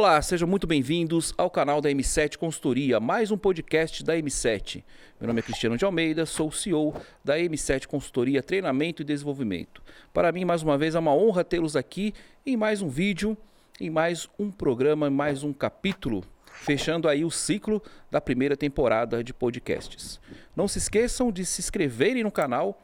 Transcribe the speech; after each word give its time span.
Olá, 0.00 0.22
sejam 0.22 0.48
muito 0.48 0.66
bem-vindos 0.66 1.34
ao 1.36 1.50
canal 1.50 1.78
da 1.82 1.90
M7 1.90 2.38
Consultoria, 2.38 2.98
mais 2.98 3.30
um 3.30 3.36
podcast 3.36 4.02
da 4.02 4.16
M7. 4.16 4.82
Meu 5.20 5.26
nome 5.26 5.40
é 5.40 5.42
Cristiano 5.42 5.76
de 5.76 5.84
Almeida, 5.84 6.24
sou 6.24 6.50
CEO 6.50 6.94
da 7.22 7.36
M7 7.36 7.86
Consultoria 7.86 8.42
Treinamento 8.42 9.02
e 9.02 9.04
Desenvolvimento. 9.04 9.82
Para 10.10 10.32
mim, 10.32 10.46
mais 10.46 10.62
uma 10.62 10.78
vez, 10.78 10.94
é 10.94 10.98
uma 10.98 11.14
honra 11.14 11.44
tê-los 11.44 11.76
aqui 11.76 12.14
em 12.46 12.56
mais 12.56 12.80
um 12.80 12.88
vídeo, 12.88 13.36
em 13.78 13.90
mais 13.90 14.26
um 14.38 14.50
programa, 14.50 15.10
mais 15.10 15.44
um 15.44 15.52
capítulo, 15.52 16.24
fechando 16.46 17.06
aí 17.06 17.22
o 17.22 17.30
ciclo 17.30 17.82
da 18.10 18.22
primeira 18.22 18.56
temporada 18.56 19.22
de 19.22 19.34
podcasts. 19.34 20.18
Não 20.56 20.66
se 20.66 20.78
esqueçam 20.78 21.30
de 21.30 21.44
se 21.44 21.60
inscreverem 21.60 22.24
no 22.24 22.32
canal, 22.32 22.80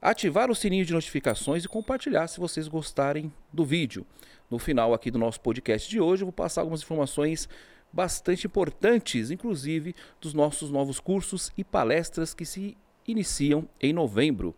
ativar 0.00 0.50
o 0.50 0.54
sininho 0.54 0.86
de 0.86 0.94
notificações 0.94 1.64
e 1.64 1.68
compartilhar 1.68 2.26
se 2.26 2.40
vocês 2.40 2.68
gostarem 2.68 3.30
do 3.52 3.66
vídeo. 3.66 4.06
No 4.50 4.58
final 4.58 4.94
aqui 4.94 5.10
do 5.10 5.18
nosso 5.18 5.40
podcast 5.40 5.88
de 5.88 6.00
hoje, 6.00 6.22
eu 6.22 6.26
vou 6.26 6.32
passar 6.32 6.62
algumas 6.62 6.80
informações 6.80 7.48
bastante 7.92 8.46
importantes, 8.46 9.30
inclusive 9.30 9.94
dos 10.20 10.32
nossos 10.32 10.70
novos 10.70 10.98
cursos 10.98 11.52
e 11.56 11.62
palestras 11.62 12.32
que 12.32 12.46
se 12.46 12.76
iniciam 13.06 13.68
em 13.78 13.92
novembro. 13.92 14.54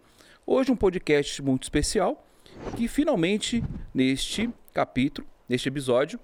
Hoje 0.46 0.70
um 0.70 0.76
podcast 0.76 1.42
muito 1.42 1.64
especial 1.64 2.24
que 2.76 2.86
finalmente 2.86 3.64
neste 3.92 4.48
capítulo, 4.72 5.26
neste 5.48 5.68
episódio, 5.68 6.20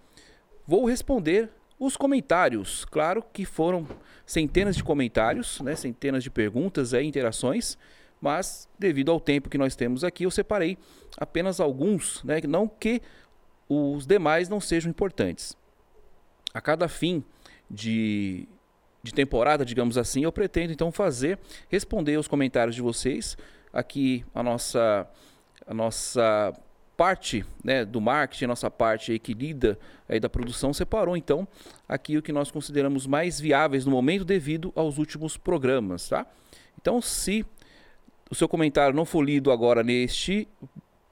vou 0.64 0.84
responder 0.84 1.50
os 1.78 1.96
comentários. 1.96 2.84
Claro 2.84 3.22
que 3.32 3.44
foram 3.44 3.86
centenas 4.24 4.76
de 4.76 4.84
comentários, 4.84 5.60
né, 5.60 5.74
centenas 5.74 6.22
de 6.22 6.30
perguntas 6.30 6.92
e 6.92 7.02
interações 7.02 7.76
mas 8.20 8.68
devido 8.78 9.10
ao 9.10 9.20
tempo 9.20 9.48
que 9.48 9.58
nós 9.58 9.76
temos 9.76 10.02
aqui, 10.02 10.24
eu 10.24 10.30
separei 10.30 10.78
apenas 11.18 11.60
alguns, 11.60 12.22
né, 12.24 12.40
não 12.48 12.66
que 12.66 13.00
os 13.68 14.06
demais 14.06 14.48
não 14.48 14.60
sejam 14.60 14.90
importantes. 14.90 15.56
A 16.52 16.60
cada 16.60 16.88
fim 16.88 17.24
de, 17.70 18.48
de 19.02 19.12
temporada, 19.12 19.64
digamos 19.64 19.98
assim, 19.98 20.24
eu 20.24 20.32
pretendo 20.32 20.72
então 20.72 20.90
fazer, 20.92 21.38
responder 21.68 22.16
os 22.16 22.28
comentários 22.28 22.74
de 22.74 22.82
vocês. 22.82 23.36
Aqui 23.72 24.24
a 24.34 24.42
nossa, 24.42 25.08
a 25.66 25.74
nossa 25.74 26.54
parte 26.96 27.44
né, 27.62 27.84
do 27.84 28.00
marketing, 28.00 28.44
a 28.44 28.48
nossa 28.48 28.70
parte 28.70 29.12
aí 29.12 29.18
que 29.18 29.34
lida 29.34 29.78
aí 30.08 30.18
da 30.18 30.28
produção, 30.28 30.72
separou 30.72 31.16
então 31.16 31.46
aqui 31.88 32.16
o 32.16 32.22
que 32.22 32.32
nós 32.32 32.50
consideramos 32.50 33.06
mais 33.06 33.38
viáveis 33.38 33.84
no 33.84 33.90
momento 33.90 34.24
devido 34.24 34.72
aos 34.74 34.96
últimos 34.96 35.36
programas. 35.36 36.08
Tá? 36.08 36.26
Então, 36.80 37.02
se 37.02 37.44
o 38.30 38.34
seu 38.34 38.48
comentário 38.48 38.96
não 38.96 39.04
for 39.04 39.22
lido 39.22 39.50
agora 39.52 39.82
neste 39.82 40.48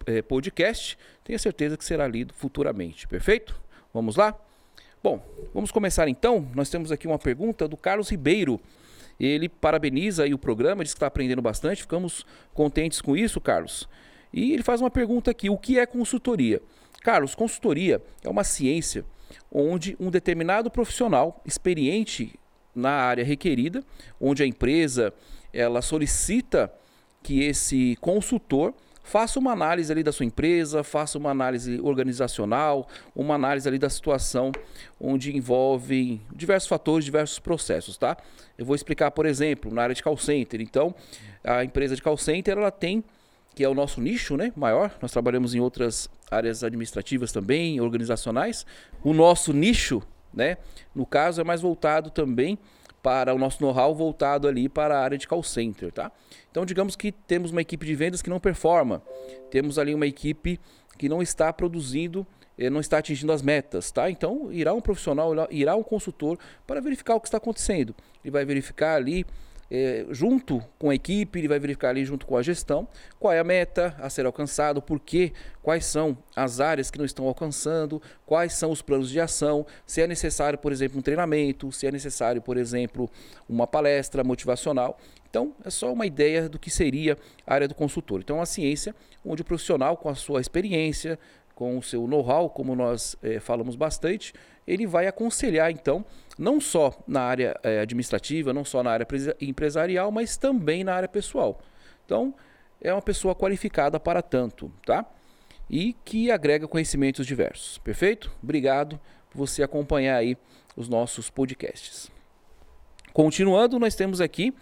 é, 0.06 0.22
podcast, 0.22 0.98
tenha 1.22 1.38
certeza 1.38 1.76
que 1.76 1.84
será 1.84 2.06
lido 2.06 2.32
futuramente. 2.34 3.06
Perfeito? 3.06 3.60
Vamos 3.92 4.16
lá? 4.16 4.34
Bom, 5.02 5.22
vamos 5.52 5.70
começar 5.70 6.08
então. 6.08 6.48
Nós 6.54 6.70
temos 6.70 6.90
aqui 6.90 7.06
uma 7.06 7.18
pergunta 7.18 7.68
do 7.68 7.76
Carlos 7.76 8.08
Ribeiro. 8.10 8.60
Ele 9.18 9.48
parabeniza 9.48 10.26
o 10.26 10.38
programa, 10.38 10.82
diz 10.82 10.92
que 10.92 10.96
está 10.96 11.06
aprendendo 11.06 11.42
bastante. 11.42 11.82
Ficamos 11.82 12.26
contentes 12.52 13.00
com 13.00 13.16
isso, 13.16 13.40
Carlos. 13.40 13.88
E 14.32 14.52
ele 14.52 14.62
faz 14.62 14.80
uma 14.80 14.90
pergunta 14.90 15.30
aqui: 15.30 15.48
o 15.48 15.56
que 15.56 15.78
é 15.78 15.86
consultoria? 15.86 16.60
Carlos, 17.02 17.34
consultoria 17.34 18.02
é 18.22 18.28
uma 18.28 18.42
ciência 18.42 19.04
onde 19.52 19.96
um 20.00 20.10
determinado 20.10 20.70
profissional 20.70 21.40
experiente 21.44 22.38
na 22.74 22.90
área 22.90 23.24
requerida, 23.24 23.84
onde 24.20 24.42
a 24.42 24.46
empresa 24.46 25.12
ela 25.52 25.80
solicita 25.80 26.72
que 27.22 27.42
esse 27.42 27.96
consultor 28.00 28.74
faça 29.04 29.38
uma 29.38 29.52
análise 29.52 29.92
ali 29.92 30.02
da 30.02 30.10
sua 30.10 30.26
empresa, 30.26 30.82
faça 30.82 31.18
uma 31.18 31.30
análise 31.30 31.78
organizacional, 31.80 32.88
uma 33.14 33.34
análise 33.34 33.68
ali 33.68 33.78
da 33.78 33.90
situação 33.90 34.50
onde 34.98 35.36
envolve 35.36 36.20
diversos 36.34 36.68
fatores, 36.68 37.04
diversos 37.04 37.38
processos, 37.38 37.96
tá? 37.96 38.16
Eu 38.58 38.64
vou 38.64 38.74
explicar, 38.74 39.10
por 39.10 39.26
exemplo, 39.26 39.72
na 39.72 39.82
área 39.82 39.94
de 39.94 40.02
call 40.02 40.16
center. 40.16 40.60
Então, 40.60 40.94
a 41.44 41.62
empresa 41.62 41.94
de 41.94 42.02
call 42.02 42.16
center, 42.16 42.56
ela 42.56 42.70
tem 42.70 43.04
que 43.54 43.62
é 43.62 43.68
o 43.68 43.74
nosso 43.74 44.00
nicho, 44.00 44.36
né, 44.36 44.52
maior. 44.56 44.90
Nós 45.00 45.12
trabalhamos 45.12 45.54
em 45.54 45.60
outras 45.60 46.10
áreas 46.28 46.64
administrativas 46.64 47.30
também, 47.30 47.80
organizacionais. 47.80 48.66
O 49.00 49.12
nosso 49.12 49.52
nicho, 49.52 50.02
né, 50.32 50.56
no 50.92 51.06
caso 51.06 51.40
é 51.40 51.44
mais 51.44 51.60
voltado 51.60 52.10
também 52.10 52.58
para 53.04 53.34
o 53.34 53.38
nosso 53.38 53.62
know-how 53.62 53.94
voltado 53.94 54.48
ali 54.48 54.66
para 54.66 54.98
a 54.98 55.02
área 55.02 55.18
de 55.18 55.28
call 55.28 55.42
center, 55.42 55.92
tá? 55.92 56.10
Então, 56.50 56.64
digamos 56.64 56.96
que 56.96 57.12
temos 57.12 57.50
uma 57.50 57.60
equipe 57.60 57.84
de 57.84 57.94
vendas 57.94 58.22
que 58.22 58.30
não 58.30 58.40
performa, 58.40 59.02
temos 59.50 59.78
ali 59.78 59.94
uma 59.94 60.06
equipe 60.06 60.58
que 60.96 61.06
não 61.06 61.20
está 61.20 61.52
produzindo, 61.52 62.26
eh, 62.56 62.70
não 62.70 62.80
está 62.80 62.96
atingindo 62.96 63.30
as 63.30 63.42
metas, 63.42 63.90
tá? 63.90 64.10
Então, 64.10 64.50
irá 64.50 64.72
um 64.72 64.80
profissional, 64.80 65.34
irá 65.50 65.76
um 65.76 65.82
consultor 65.82 66.38
para 66.66 66.80
verificar 66.80 67.14
o 67.14 67.20
que 67.20 67.28
está 67.28 67.36
acontecendo. 67.36 67.94
Ele 68.24 68.30
vai 68.30 68.46
verificar 68.46 68.94
ali 68.94 69.26
é, 69.76 70.06
junto 70.10 70.62
com 70.78 70.90
a 70.90 70.94
equipe, 70.94 71.40
ele 71.40 71.48
vai 71.48 71.58
verificar 71.58 71.88
ali 71.88 72.04
junto 72.04 72.24
com 72.26 72.36
a 72.36 72.42
gestão 72.42 72.86
qual 73.18 73.32
é 73.32 73.40
a 73.40 73.44
meta 73.44 73.92
a 73.98 74.08
ser 74.08 74.24
alcançado, 74.24 74.80
por 74.80 75.00
quê, 75.00 75.32
quais 75.60 75.84
são 75.84 76.16
as 76.36 76.60
áreas 76.60 76.92
que 76.92 76.98
não 76.98 77.04
estão 77.04 77.26
alcançando, 77.26 78.00
quais 78.24 78.52
são 78.52 78.70
os 78.70 78.80
planos 78.80 79.10
de 79.10 79.18
ação, 79.18 79.66
se 79.84 80.00
é 80.00 80.06
necessário, 80.06 80.56
por 80.56 80.70
exemplo, 80.70 80.96
um 80.96 81.02
treinamento, 81.02 81.72
se 81.72 81.88
é 81.88 81.90
necessário, 81.90 82.40
por 82.40 82.56
exemplo, 82.56 83.10
uma 83.48 83.66
palestra 83.66 84.22
motivacional. 84.22 84.96
Então, 85.28 85.52
é 85.64 85.70
só 85.70 85.92
uma 85.92 86.06
ideia 86.06 86.48
do 86.48 86.56
que 86.56 86.70
seria 86.70 87.18
a 87.44 87.54
área 87.54 87.66
do 87.66 87.74
consultor. 87.74 88.20
Então, 88.20 88.36
é 88.36 88.38
uma 88.38 88.46
ciência 88.46 88.94
onde 89.24 89.42
o 89.42 89.44
profissional, 89.44 89.96
com 89.96 90.08
a 90.08 90.14
sua 90.14 90.40
experiência, 90.40 91.18
com 91.52 91.76
o 91.76 91.82
seu 91.82 92.06
know-how, 92.06 92.48
como 92.48 92.76
nós 92.76 93.16
é, 93.20 93.40
falamos 93.40 93.74
bastante, 93.74 94.32
ele 94.66 94.86
vai 94.86 95.06
aconselhar, 95.06 95.70
então, 95.70 96.04
não 96.38 96.60
só 96.60 96.92
na 97.06 97.22
área 97.22 97.58
é, 97.62 97.80
administrativa, 97.80 98.52
não 98.52 98.64
só 98.64 98.82
na 98.82 98.90
área 98.90 99.06
empresarial, 99.40 100.10
mas 100.10 100.36
também 100.36 100.82
na 100.82 100.94
área 100.94 101.08
pessoal. 101.08 101.60
Então, 102.04 102.34
é 102.80 102.92
uma 102.92 103.02
pessoa 103.02 103.34
qualificada 103.34 103.98
para 104.00 104.22
tanto, 104.22 104.70
tá? 104.84 105.04
E 105.70 105.94
que 106.04 106.30
agrega 106.30 106.68
conhecimentos 106.68 107.26
diversos. 107.26 107.78
Perfeito? 107.78 108.30
Obrigado 108.42 109.00
por 109.30 109.38
você 109.38 109.62
acompanhar 109.62 110.16
aí 110.16 110.36
os 110.76 110.88
nossos 110.88 111.30
podcasts. 111.30 112.10
Continuando, 113.12 113.78
nós 113.78 113.94
temos 113.94 114.20
aqui 114.20 114.52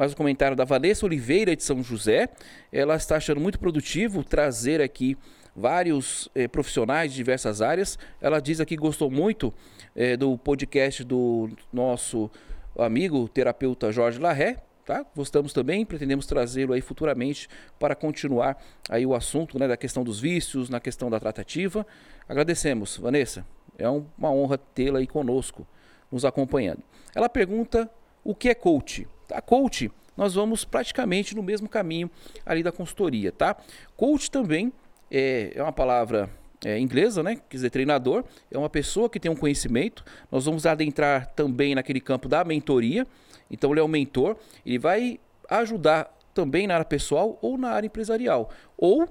mais 0.00 0.12
um 0.12 0.16
comentário 0.16 0.56
da 0.56 0.64
Vanessa 0.64 1.04
Oliveira 1.04 1.54
de 1.54 1.62
São 1.62 1.82
José. 1.82 2.30
Ela 2.72 2.96
está 2.96 3.16
achando 3.16 3.38
muito 3.38 3.58
produtivo 3.58 4.24
trazer 4.24 4.80
aqui 4.80 5.14
vários 5.54 6.28
eh, 6.34 6.48
profissionais 6.48 7.10
de 7.10 7.16
diversas 7.16 7.60
áreas. 7.60 7.98
Ela 8.20 8.40
diz 8.40 8.60
aqui 8.60 8.76
que 8.76 8.80
gostou 8.80 9.10
muito 9.10 9.52
eh, 9.94 10.16
do 10.16 10.36
podcast 10.38 11.04
do 11.04 11.48
nosso 11.72 12.30
amigo 12.78 13.28
terapeuta 13.28 13.92
Jorge 13.92 14.18
Larré. 14.18 14.62
Tá? 14.84 15.04
Gostamos 15.14 15.52
também, 15.52 15.84
pretendemos 15.84 16.26
trazê-lo 16.26 16.72
aí 16.72 16.80
futuramente 16.80 17.48
para 17.78 17.94
continuar 17.94 18.60
aí 18.88 19.06
o 19.06 19.14
assunto 19.14 19.58
né, 19.58 19.68
da 19.68 19.76
questão 19.76 20.02
dos 20.02 20.18
vícios, 20.18 20.68
na 20.68 20.80
questão 20.80 21.08
da 21.08 21.20
tratativa. 21.20 21.86
Agradecemos, 22.28 22.96
Vanessa. 22.96 23.46
É 23.78 23.88
um, 23.88 24.04
uma 24.18 24.32
honra 24.32 24.58
tê-la 24.58 24.98
aí 24.98 25.06
conosco, 25.06 25.66
nos 26.10 26.24
acompanhando. 26.24 26.82
Ela 27.14 27.28
pergunta 27.28 27.88
o 28.24 28.34
que 28.34 28.48
é 28.48 28.54
coach. 28.54 29.06
Tá? 29.28 29.40
Coach, 29.40 29.90
nós 30.16 30.34
vamos 30.34 30.64
praticamente 30.64 31.34
no 31.36 31.42
mesmo 31.42 31.68
caminho 31.68 32.10
ali 32.44 32.62
da 32.62 32.72
consultoria, 32.72 33.32
tá? 33.32 33.56
Coach 33.96 34.30
também 34.30 34.72
é, 35.10 35.52
é 35.54 35.62
uma 35.62 35.72
palavra 35.72 36.30
é, 36.64 36.78
inglesa, 36.78 37.22
né? 37.22 37.36
Quer 37.48 37.56
dizer, 37.56 37.70
treinador, 37.70 38.24
é 38.50 38.58
uma 38.58 38.68
pessoa 38.68 39.08
que 39.08 39.18
tem 39.18 39.30
um 39.30 39.36
conhecimento. 39.36 40.04
Nós 40.30 40.44
vamos 40.44 40.66
adentrar 40.66 41.26
também 41.34 41.74
naquele 41.74 42.00
campo 42.00 42.28
da 42.28 42.44
mentoria. 42.44 43.06
Então, 43.50 43.70
ele 43.72 43.80
é 43.80 43.84
um 43.84 43.88
mentor, 43.88 44.36
ele 44.64 44.78
vai 44.78 45.18
ajudar 45.48 46.16
também 46.32 46.66
na 46.66 46.74
área 46.74 46.84
pessoal 46.84 47.38
ou 47.42 47.58
na 47.58 47.70
área 47.70 47.86
empresarial. 47.86 48.50
Ou 48.76 49.08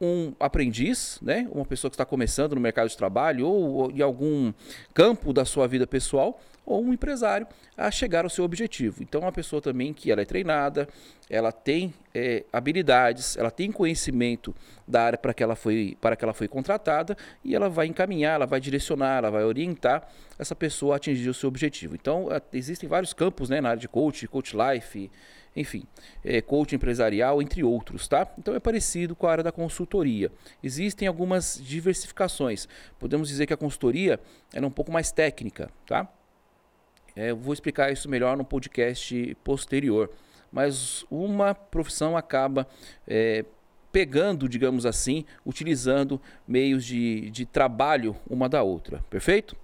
um 0.00 0.32
aprendiz, 0.38 1.18
né? 1.22 1.48
uma 1.50 1.64
pessoa 1.64 1.90
que 1.90 1.94
está 1.94 2.04
começando 2.04 2.54
no 2.54 2.60
mercado 2.60 2.88
de 2.88 2.96
trabalho 2.96 3.46
ou, 3.46 3.74
ou 3.74 3.90
em 3.90 4.02
algum 4.02 4.52
campo 4.92 5.32
da 5.32 5.44
sua 5.44 5.66
vida 5.66 5.86
pessoal, 5.86 6.40
ou 6.66 6.84
um 6.84 6.92
empresário 6.92 7.46
a 7.76 7.90
chegar 7.90 8.24
ao 8.24 8.30
seu 8.30 8.44
objetivo. 8.44 9.02
Então, 9.02 9.20
uma 9.20 9.30
pessoa 9.30 9.62
também 9.62 9.94
que 9.94 10.10
ela 10.10 10.20
é 10.20 10.24
treinada, 10.24 10.88
ela 11.30 11.52
tem 11.52 11.94
é, 12.12 12.44
habilidades, 12.52 13.36
ela 13.36 13.50
tem 13.52 13.70
conhecimento 13.70 14.54
da 14.86 15.02
área 15.02 15.18
para 15.18 15.32
que 15.32 15.42
ela 15.42 15.54
foi 15.54 15.96
para 16.00 16.16
que 16.16 16.24
ela 16.24 16.34
foi 16.34 16.48
contratada 16.48 17.16
e 17.44 17.54
ela 17.54 17.68
vai 17.68 17.86
encaminhar, 17.86 18.34
ela 18.34 18.46
vai 18.46 18.60
direcionar, 18.60 19.18
ela 19.18 19.30
vai 19.30 19.44
orientar 19.44 20.08
essa 20.38 20.56
pessoa 20.56 20.94
a 20.94 20.96
atingir 20.96 21.28
o 21.28 21.34
seu 21.34 21.48
objetivo. 21.48 21.94
Então, 21.94 22.28
existem 22.52 22.88
vários 22.88 23.12
campos, 23.12 23.48
né, 23.48 23.60
na 23.60 23.70
área 23.70 23.80
de 23.80 23.88
coach, 23.88 24.26
coach 24.26 24.56
life, 24.56 25.10
enfim, 25.56 25.84
é, 26.22 26.42
coach 26.42 26.74
empresarial, 26.74 27.40
entre 27.40 27.64
outros, 27.64 28.06
tá? 28.06 28.30
Então 28.38 28.54
é 28.54 28.60
parecido 28.60 29.16
com 29.16 29.26
a 29.26 29.32
área 29.32 29.42
da 29.42 29.50
consultoria. 29.50 30.30
Existem 30.62 31.08
algumas 31.08 31.60
diversificações. 31.64 32.68
Podemos 32.98 33.28
dizer 33.28 33.46
que 33.46 33.54
a 33.54 33.56
consultoria 33.56 34.20
é 34.52 34.60
um 34.60 34.70
pouco 34.70 34.92
mais 34.92 35.10
técnica, 35.10 35.70
tá? 35.86 36.06
É, 37.16 37.30
eu 37.30 37.36
vou 37.36 37.54
explicar 37.54 37.90
isso 37.90 38.08
melhor 38.08 38.36
no 38.36 38.44
podcast 38.44 39.34
posterior. 39.42 40.10
Mas 40.52 41.04
uma 41.10 41.54
profissão 41.54 42.16
acaba 42.16 42.68
é, 43.08 43.44
pegando, 43.90 44.48
digamos 44.48 44.84
assim, 44.84 45.24
utilizando 45.44 46.20
meios 46.46 46.84
de, 46.84 47.30
de 47.30 47.46
trabalho 47.46 48.14
uma 48.28 48.48
da 48.48 48.62
outra. 48.62 49.02
Perfeito? 49.08 49.56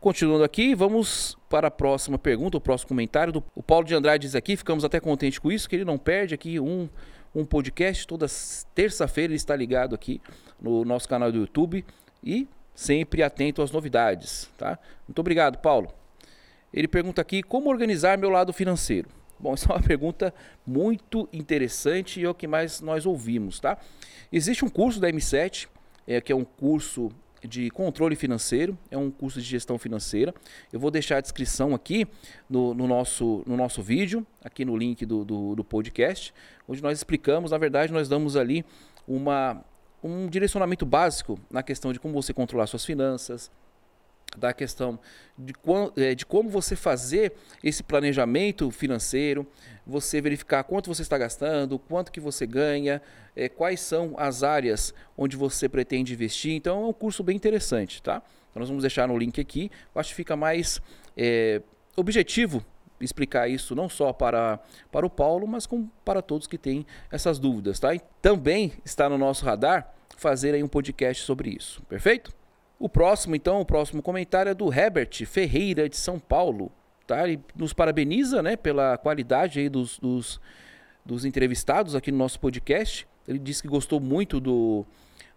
Continuando 0.00 0.44
aqui, 0.44 0.74
vamos 0.74 1.36
para 1.48 1.68
a 1.68 1.70
próxima 1.70 2.18
pergunta, 2.18 2.58
o 2.58 2.60
próximo 2.60 2.88
comentário. 2.88 3.32
Do, 3.32 3.44
o 3.54 3.62
Paulo 3.62 3.84
de 3.86 3.94
Andrade 3.94 4.26
diz 4.26 4.34
aqui, 4.34 4.56
ficamos 4.56 4.84
até 4.84 5.00
contentes 5.00 5.38
com 5.38 5.50
isso, 5.50 5.68
que 5.68 5.74
ele 5.74 5.84
não 5.84 5.96
perde 5.96 6.34
aqui 6.34 6.60
um, 6.60 6.88
um 7.34 7.44
podcast. 7.44 8.06
Toda 8.06 8.26
terça-feira 8.74 9.32
ele 9.32 9.36
está 9.36 9.56
ligado 9.56 9.94
aqui 9.94 10.20
no 10.60 10.84
nosso 10.84 11.08
canal 11.08 11.32
do 11.32 11.38
YouTube 11.38 11.84
e 12.22 12.46
sempre 12.74 13.22
atento 13.22 13.62
às 13.62 13.70
novidades. 13.70 14.50
Tá? 14.58 14.78
Muito 15.08 15.18
obrigado, 15.18 15.58
Paulo. 15.58 15.88
Ele 16.72 16.86
pergunta 16.86 17.22
aqui 17.22 17.42
como 17.42 17.70
organizar 17.70 18.18
meu 18.18 18.28
lado 18.28 18.52
financeiro. 18.52 19.08
Bom, 19.40 19.54
essa 19.54 19.72
é 19.72 19.74
uma 19.74 19.82
pergunta 19.82 20.32
muito 20.66 21.26
interessante 21.32 22.20
e 22.20 22.24
é 22.24 22.28
o 22.28 22.34
que 22.34 22.46
mais 22.46 22.82
nós 22.82 23.06
ouvimos, 23.06 23.58
tá? 23.60 23.78
Existe 24.30 24.64
um 24.64 24.68
curso 24.68 25.00
da 25.00 25.10
M7, 25.10 25.68
é, 26.06 26.20
que 26.20 26.32
é 26.32 26.36
um 26.36 26.44
curso 26.44 27.10
de 27.42 27.70
controle 27.70 28.16
financeiro, 28.16 28.76
é 28.90 28.96
um 28.96 29.10
curso 29.10 29.40
de 29.40 29.46
gestão 29.46 29.78
financeira. 29.78 30.34
Eu 30.72 30.80
vou 30.80 30.90
deixar 30.90 31.18
a 31.18 31.20
descrição 31.20 31.74
aqui 31.74 32.06
no, 32.48 32.74
no 32.74 32.86
nosso, 32.86 33.42
no 33.46 33.56
nosso 33.56 33.82
vídeo, 33.82 34.26
aqui 34.42 34.64
no 34.64 34.76
link 34.76 35.04
do, 35.04 35.24
do, 35.24 35.54
do, 35.54 35.64
podcast, 35.64 36.32
onde 36.68 36.82
nós 36.82 36.98
explicamos, 36.98 37.50
na 37.50 37.58
verdade, 37.58 37.92
nós 37.92 38.08
damos 38.08 38.36
ali 38.36 38.64
uma, 39.06 39.62
um 40.02 40.26
direcionamento 40.28 40.86
básico 40.86 41.38
na 41.50 41.62
questão 41.62 41.92
de 41.92 42.00
como 42.00 42.14
você 42.14 42.32
controlar 42.32 42.66
suas 42.66 42.84
finanças, 42.84 43.50
da 44.36 44.52
questão 44.52 44.98
de, 45.38 45.52
é, 45.96 46.14
de 46.14 46.26
como 46.26 46.48
você 46.48 46.76
fazer 46.76 47.32
esse 47.62 47.82
planejamento 47.82 48.70
financeiro, 48.70 49.46
você 49.86 50.20
verificar 50.20 50.64
quanto 50.64 50.92
você 50.92 51.02
está 51.02 51.16
gastando, 51.16 51.78
quanto 51.78 52.10
que 52.10 52.20
você 52.20 52.46
ganha, 52.46 53.00
é, 53.34 53.48
quais 53.48 53.80
são 53.80 54.14
as 54.16 54.42
áreas 54.42 54.94
onde 55.16 55.36
você 55.36 55.68
pretende 55.68 56.12
investir. 56.12 56.52
Então 56.52 56.84
é 56.84 56.86
um 56.86 56.92
curso 56.92 57.22
bem 57.22 57.36
interessante, 57.36 58.02
tá? 58.02 58.22
Então 58.50 58.60
nós 58.60 58.68
vamos 58.68 58.82
deixar 58.82 59.06
no 59.08 59.16
link 59.16 59.40
aqui. 59.40 59.70
Eu 59.94 60.00
acho 60.00 60.10
que 60.10 60.16
fica 60.16 60.36
mais 60.36 60.80
é, 61.16 61.62
objetivo 61.96 62.64
explicar 63.00 63.48
isso 63.48 63.74
não 63.74 63.88
só 63.88 64.12
para, 64.12 64.58
para 64.90 65.04
o 65.04 65.10
Paulo, 65.10 65.46
mas 65.46 65.66
como 65.66 65.90
para 66.04 66.22
todos 66.22 66.46
que 66.46 66.56
têm 66.56 66.86
essas 67.10 67.38
dúvidas, 67.38 67.78
tá? 67.78 67.94
E 67.94 68.00
também 68.22 68.72
está 68.84 69.08
no 69.08 69.18
nosso 69.18 69.44
radar 69.44 69.92
fazer 70.16 70.54
aí 70.54 70.62
um 70.62 70.68
podcast 70.68 71.22
sobre 71.22 71.50
isso, 71.50 71.82
perfeito? 71.82 72.32
O 72.78 72.88
próximo, 72.88 73.34
então, 73.34 73.60
o 73.60 73.64
próximo 73.64 74.02
comentário 74.02 74.50
é 74.50 74.54
do 74.54 74.72
Herbert 74.72 75.24
Ferreira 75.26 75.88
de 75.88 75.96
São 75.96 76.18
Paulo. 76.18 76.70
Tá? 77.06 77.26
Ele 77.26 77.40
nos 77.54 77.72
parabeniza 77.72 78.42
né, 78.42 78.56
pela 78.56 78.98
qualidade 78.98 79.60
aí 79.60 79.68
dos, 79.68 79.98
dos, 79.98 80.40
dos 81.04 81.24
entrevistados 81.24 81.94
aqui 81.94 82.12
no 82.12 82.18
nosso 82.18 82.38
podcast. 82.38 83.06
Ele 83.26 83.38
disse 83.38 83.62
que 83.62 83.68
gostou 83.68 83.98
muito 83.98 84.40
do, 84.40 84.84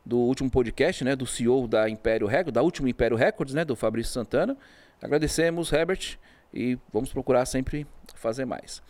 do 0.06 0.18
último 0.18 0.50
podcast, 0.50 1.04
né, 1.04 1.16
do 1.16 1.26
CEO 1.26 1.68
da 1.68 1.90
Império 1.90 2.28
Records, 2.28 2.54
da 2.54 2.62
última 2.62 2.90
Império 2.90 3.16
Records, 3.16 3.54
né, 3.54 3.64
do 3.64 3.76
Fabrício 3.76 4.12
Santana. 4.12 4.58
Agradecemos, 5.02 5.72
Herbert, 5.72 6.18
e 6.54 6.78
vamos 6.92 7.14
procurar 7.14 7.46
sempre 7.46 7.88
fazer 8.16 8.46
mais. 8.46 8.82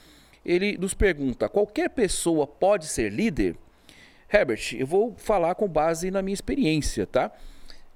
Ele 0.43 0.77
nos 0.77 0.93
pergunta: 0.93 1.47
qualquer 1.47 1.89
pessoa 1.89 2.47
pode 2.47 2.87
ser 2.87 3.11
líder? 3.11 3.55
Herbert, 4.31 4.75
eu 4.77 4.87
vou 4.87 5.15
falar 5.17 5.55
com 5.55 5.67
base 5.67 6.09
na 6.09 6.21
minha 6.21 6.33
experiência, 6.33 7.05
tá? 7.05 7.31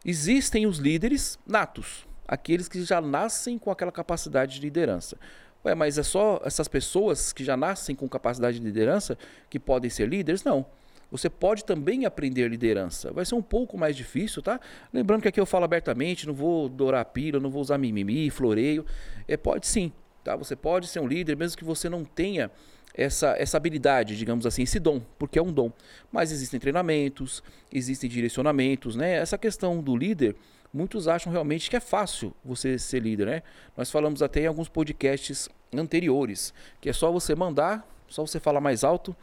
Existem 0.05 0.67
os 0.67 0.77
líderes 0.77 1.39
natos, 1.47 2.05
aqueles 2.27 2.67
que 2.67 2.83
já 2.83 2.99
nascem 2.99 3.57
com 3.57 3.71
aquela 3.71 3.91
capacidade 3.91 4.55
de 4.55 4.61
liderança. 4.61 5.17
Ué, 5.65 5.73
mas 5.73 5.97
é 5.97 6.03
só 6.03 6.41
essas 6.43 6.67
pessoas 6.67 7.31
que 7.31 7.43
já 7.43 7.55
nascem 7.55 7.95
com 7.95 8.07
capacidade 8.09 8.59
de 8.59 8.65
liderança 8.65 9.17
que 9.49 9.57
podem 9.57 9.89
ser 9.89 10.09
líderes? 10.09 10.43
Não. 10.43 10.65
Você 11.09 11.29
pode 11.29 11.63
também 11.63 12.05
aprender 12.05 12.49
liderança. 12.49 13.13
Vai 13.13 13.23
ser 13.23 13.35
um 13.35 13.41
pouco 13.41 13.77
mais 13.77 13.95
difícil, 13.95 14.41
tá? 14.41 14.59
Lembrando 14.91 15.21
que 15.21 15.27
aqui 15.27 15.39
eu 15.39 15.45
falo 15.45 15.63
abertamente, 15.63 16.25
não 16.25 16.33
vou 16.33 16.67
dourar 16.67 17.01
a 17.01 17.05
pila, 17.05 17.39
não 17.39 17.51
vou 17.51 17.61
usar 17.61 17.77
mimimi, 17.77 18.29
floreio. 18.31 18.83
É, 19.27 19.37
pode 19.37 19.67
sim, 19.67 19.91
tá? 20.23 20.35
Você 20.35 20.55
pode 20.55 20.87
ser 20.87 20.99
um 20.99 21.07
líder, 21.07 21.35
mesmo 21.35 21.57
que 21.57 21.63
você 21.63 21.89
não 21.89 22.03
tenha 22.03 22.49
essa, 22.93 23.35
essa 23.37 23.57
habilidade, 23.57 24.15
digamos 24.15 24.45
assim, 24.45 24.63
esse 24.63 24.79
dom, 24.79 25.01
porque 25.17 25.39
é 25.39 25.41
um 25.41 25.51
dom. 25.51 25.71
Mas 26.11 26.31
existem 26.31 26.59
treinamentos, 26.59 27.43
existem 27.71 28.09
direcionamentos, 28.09 28.95
né? 28.95 29.15
Essa 29.15 29.37
questão 29.37 29.81
do 29.81 29.95
líder, 29.95 30.35
muitos 30.73 31.07
acham 31.07 31.31
realmente 31.31 31.69
que 31.69 31.75
é 31.75 31.79
fácil 31.79 32.33
você 32.45 32.77
ser 32.77 33.01
líder, 33.01 33.25
né? 33.25 33.43
Nós 33.75 33.89
falamos 33.89 34.21
até 34.21 34.41
em 34.41 34.47
alguns 34.47 34.69
podcasts 34.69 35.49
anteriores, 35.73 36.53
que 36.79 36.89
é 36.89 36.93
só 36.93 37.11
você 37.11 37.33
mandar, 37.33 37.87
só 38.07 38.25
você 38.25 38.39
falar 38.39 38.61
mais 38.61 38.83
alto, 38.83 39.15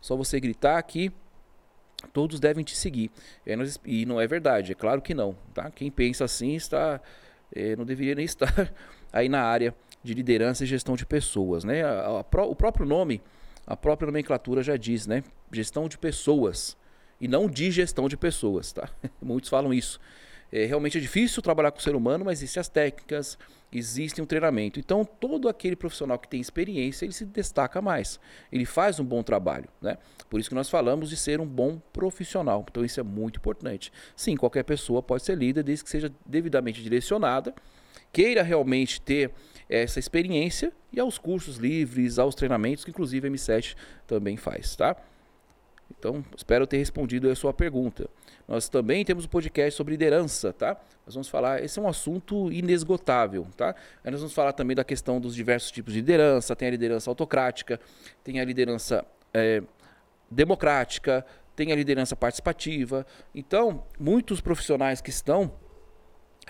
só 0.00 0.14
você 0.14 0.38
gritar 0.38 0.82
que 0.82 1.10
todos 2.12 2.38
devem 2.38 2.62
te 2.62 2.76
seguir. 2.76 3.10
E 3.86 4.04
não 4.04 4.20
é 4.20 4.26
verdade, 4.26 4.72
é 4.72 4.74
claro 4.74 5.00
que 5.00 5.14
não, 5.14 5.34
tá? 5.54 5.70
Quem 5.70 5.90
pensa 5.90 6.24
assim 6.24 6.54
está, 6.54 7.00
é, 7.54 7.74
não 7.74 7.86
deveria 7.86 8.14
nem 8.14 8.24
estar 8.26 8.72
aí 9.10 9.30
na 9.30 9.42
área 9.42 9.74
de 10.04 10.14
liderança 10.14 10.62
e 10.62 10.66
gestão 10.66 10.94
de 10.94 11.06
pessoas. 11.06 11.64
Né? 11.64 11.82
A, 11.82 12.06
a, 12.06 12.42
o 12.44 12.54
próprio 12.54 12.86
nome, 12.86 13.22
a 13.66 13.76
própria 13.76 14.06
nomenclatura 14.06 14.62
já 14.62 14.76
diz, 14.76 15.06
né? 15.06 15.24
Gestão 15.50 15.88
de 15.88 15.96
pessoas 15.96 16.76
e 17.20 17.26
não 17.26 17.48
de 17.48 17.70
gestão 17.70 18.08
de 18.08 18.16
pessoas, 18.16 18.72
tá? 18.72 18.88
Muitos 19.20 19.48
falam 19.48 19.72
isso. 19.72 19.98
É, 20.52 20.66
realmente 20.66 20.98
é 20.98 21.00
difícil 21.00 21.42
trabalhar 21.42 21.72
com 21.72 21.78
o 21.78 21.82
ser 21.82 21.96
humano, 21.96 22.24
mas 22.24 22.38
existem 22.38 22.60
as 22.60 22.68
técnicas, 22.68 23.38
existe 23.72 24.20
um 24.20 24.26
treinamento. 24.26 24.78
Então, 24.78 25.04
todo 25.04 25.48
aquele 25.48 25.74
profissional 25.74 26.18
que 26.18 26.28
tem 26.28 26.40
experiência, 26.40 27.04
ele 27.04 27.12
se 27.12 27.24
destaca 27.24 27.80
mais. 27.80 28.20
Ele 28.52 28.64
faz 28.64 29.00
um 29.00 29.04
bom 29.04 29.22
trabalho, 29.22 29.68
né? 29.80 29.96
Por 30.28 30.38
isso 30.38 30.48
que 30.48 30.54
nós 30.54 30.68
falamos 30.68 31.08
de 31.08 31.16
ser 31.16 31.40
um 31.40 31.46
bom 31.46 31.80
profissional. 31.92 32.64
Então, 32.70 32.84
isso 32.84 33.00
é 33.00 33.02
muito 33.02 33.38
importante. 33.38 33.90
Sim, 34.14 34.36
qualquer 34.36 34.62
pessoa 34.64 35.02
pode 35.02 35.24
ser 35.24 35.36
líder, 35.36 35.64
desde 35.64 35.82
que 35.82 35.90
seja 35.90 36.12
devidamente 36.24 36.82
direcionada, 36.82 37.54
queira 38.12 38.42
realmente 38.42 39.00
ter 39.00 39.32
essa 39.68 39.98
experiência 39.98 40.72
e 40.92 41.00
aos 41.00 41.18
cursos 41.18 41.56
livres, 41.56 42.18
aos 42.18 42.34
treinamentos 42.34 42.84
que 42.84 42.90
inclusive 42.90 43.26
a 43.26 43.30
M7 43.30 43.76
também 44.06 44.36
faz, 44.36 44.76
tá? 44.76 44.96
Então, 45.98 46.24
espero 46.36 46.66
ter 46.66 46.78
respondido 46.78 47.30
a 47.30 47.34
sua 47.34 47.52
pergunta. 47.52 48.08
Nós 48.46 48.68
também 48.68 49.04
temos 49.04 49.24
um 49.24 49.28
podcast 49.28 49.76
sobre 49.76 49.92
liderança, 49.92 50.52
tá? 50.52 50.76
Nós 51.06 51.14
vamos 51.14 51.28
falar, 51.28 51.62
esse 51.62 51.78
é 51.78 51.82
um 51.82 51.88
assunto 51.88 52.52
inesgotável, 52.52 53.46
tá? 53.56 53.74
Aí 54.02 54.10
nós 54.10 54.20
vamos 54.20 54.34
falar 54.34 54.52
também 54.52 54.74
da 54.74 54.84
questão 54.84 55.20
dos 55.20 55.34
diversos 55.34 55.70
tipos 55.70 55.92
de 55.92 56.00
liderança, 56.00 56.54
tem 56.56 56.68
a 56.68 56.70
liderança 56.70 57.10
autocrática, 57.10 57.80
tem 58.22 58.40
a 58.40 58.44
liderança 58.44 59.04
é, 59.32 59.62
democrática, 60.30 61.24
tem 61.54 61.72
a 61.72 61.76
liderança 61.76 62.16
participativa. 62.16 63.06
Então, 63.34 63.84
muitos 63.98 64.40
profissionais 64.40 65.00
que 65.00 65.10
estão 65.10 65.52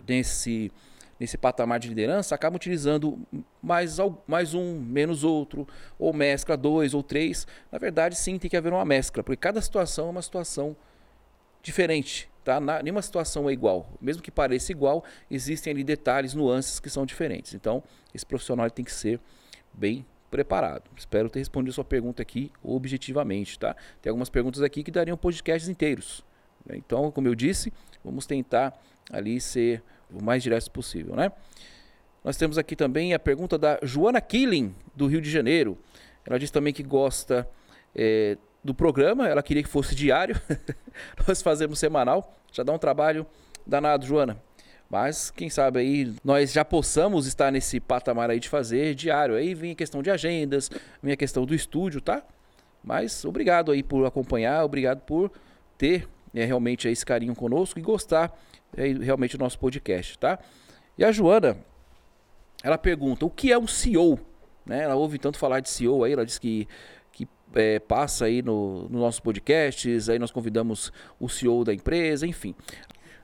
nesse 0.06 0.72
nesse 1.18 1.38
patamar 1.38 1.78
de 1.78 1.88
liderança 1.88 2.34
acabam 2.34 2.56
utilizando 2.56 3.18
mais, 3.62 3.96
mais 4.26 4.54
um, 4.54 4.80
menos 4.80 5.24
outro, 5.24 5.66
ou 5.98 6.12
mescla 6.12 6.56
dois 6.56 6.94
ou 6.94 7.02
três. 7.02 7.46
Na 7.70 7.78
verdade, 7.78 8.16
sim, 8.16 8.38
tem 8.38 8.50
que 8.50 8.56
haver 8.56 8.72
uma 8.72 8.84
mescla, 8.84 9.22
porque 9.22 9.36
cada 9.36 9.60
situação 9.60 10.08
é 10.08 10.10
uma 10.10 10.22
situação 10.22 10.76
diferente. 11.62 12.28
Tá? 12.44 12.60
Na, 12.60 12.82
nenhuma 12.82 13.00
situação 13.00 13.48
é 13.48 13.52
igual. 13.52 13.88
Mesmo 14.00 14.22
que 14.22 14.30
pareça 14.30 14.70
igual, 14.70 15.02
existem 15.30 15.72
ali 15.72 15.82
detalhes, 15.82 16.34
nuances 16.34 16.78
que 16.78 16.90
são 16.90 17.06
diferentes. 17.06 17.54
Então, 17.54 17.82
esse 18.14 18.26
profissional 18.26 18.70
tem 18.70 18.84
que 18.84 18.92
ser 18.92 19.18
bem 19.72 20.04
preparado. 20.30 20.90
Espero 20.96 21.30
ter 21.30 21.38
respondido 21.38 21.72
sua 21.72 21.84
pergunta 21.84 22.20
aqui 22.20 22.52
objetivamente. 22.62 23.58
Tá? 23.58 23.74
Tem 24.02 24.10
algumas 24.10 24.28
perguntas 24.28 24.60
aqui 24.60 24.82
que 24.82 24.90
dariam 24.90 25.16
podcasts 25.16 25.68
inteiros. 25.68 26.22
Né? 26.66 26.76
Então, 26.76 27.10
como 27.10 27.26
eu 27.28 27.34
disse, 27.34 27.72
vamos 28.04 28.26
tentar 28.26 28.78
ali 29.10 29.40
ser 29.40 29.82
o 30.12 30.22
mais 30.22 30.42
direto 30.42 30.70
possível, 30.70 31.14
né? 31.14 31.30
Nós 32.22 32.36
temos 32.36 32.56
aqui 32.56 32.74
também 32.74 33.12
a 33.12 33.18
pergunta 33.18 33.58
da 33.58 33.78
Joana 33.82 34.20
Killing, 34.20 34.74
do 34.96 35.06
Rio 35.06 35.20
de 35.20 35.30
Janeiro. 35.30 35.76
Ela 36.24 36.38
diz 36.38 36.50
também 36.50 36.72
que 36.72 36.82
gosta 36.82 37.46
é, 37.94 38.38
do 38.62 38.74
programa, 38.74 39.28
ela 39.28 39.42
queria 39.42 39.62
que 39.62 39.68
fosse 39.68 39.94
diário. 39.94 40.40
nós 41.28 41.42
fazemos 41.42 41.78
semanal, 41.78 42.34
já 42.50 42.62
dá 42.62 42.72
um 42.72 42.78
trabalho 42.78 43.26
danado, 43.66 44.06
Joana. 44.06 44.40
Mas 44.88 45.30
quem 45.30 45.50
sabe 45.50 45.80
aí 45.80 46.14
nós 46.24 46.52
já 46.52 46.64
possamos 46.64 47.26
estar 47.26 47.50
nesse 47.50 47.78
patamar 47.80 48.30
aí 48.30 48.40
de 48.40 48.48
fazer 48.48 48.94
diário. 48.94 49.34
Aí 49.34 49.54
vem 49.54 49.72
a 49.72 49.74
questão 49.74 50.02
de 50.02 50.10
agendas, 50.10 50.70
vem 51.02 51.12
a 51.12 51.16
questão 51.16 51.44
do 51.44 51.54
estúdio, 51.54 52.00
tá? 52.00 52.22
Mas 52.82 53.24
obrigado 53.24 53.72
aí 53.72 53.82
por 53.82 54.06
acompanhar, 54.06 54.64
obrigado 54.64 55.00
por 55.00 55.32
ter 55.76 56.08
né, 56.34 56.44
realmente 56.44 56.88
esse 56.88 57.06
carinho 57.06 57.34
conosco 57.34 57.78
e 57.78 57.82
gostar 57.82 58.36
é, 58.76 58.88
realmente 58.88 59.38
do 59.38 59.44
nosso 59.44 59.58
podcast, 59.58 60.18
tá? 60.18 60.38
E 60.98 61.04
a 61.04 61.12
Joana, 61.12 61.56
ela 62.62 62.76
pergunta, 62.76 63.24
o 63.24 63.30
que 63.30 63.52
é 63.52 63.58
um 63.58 63.66
CEO? 63.66 64.18
Né? 64.66 64.82
Ela 64.82 64.96
ouve 64.96 65.18
tanto 65.18 65.38
falar 65.38 65.60
de 65.60 65.68
CEO 65.68 66.02
aí, 66.02 66.12
ela 66.12 66.26
diz 66.26 66.38
que, 66.38 66.66
que 67.12 67.28
é, 67.54 67.78
passa 67.78 68.24
aí 68.24 68.42
nos 68.42 68.90
no 68.90 68.98
nossos 68.98 69.20
podcasts, 69.20 70.08
aí 70.08 70.18
nós 70.18 70.32
convidamos 70.32 70.92
o 71.20 71.28
CEO 71.28 71.64
da 71.64 71.72
empresa, 71.72 72.26
enfim. 72.26 72.54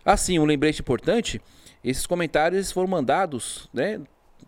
Assim, 0.04 0.38
um 0.38 0.44
lembrete 0.44 0.80
importante, 0.80 1.40
esses 1.82 2.06
comentários 2.06 2.70
foram 2.70 2.88
mandados, 2.88 3.68
né? 3.72 4.00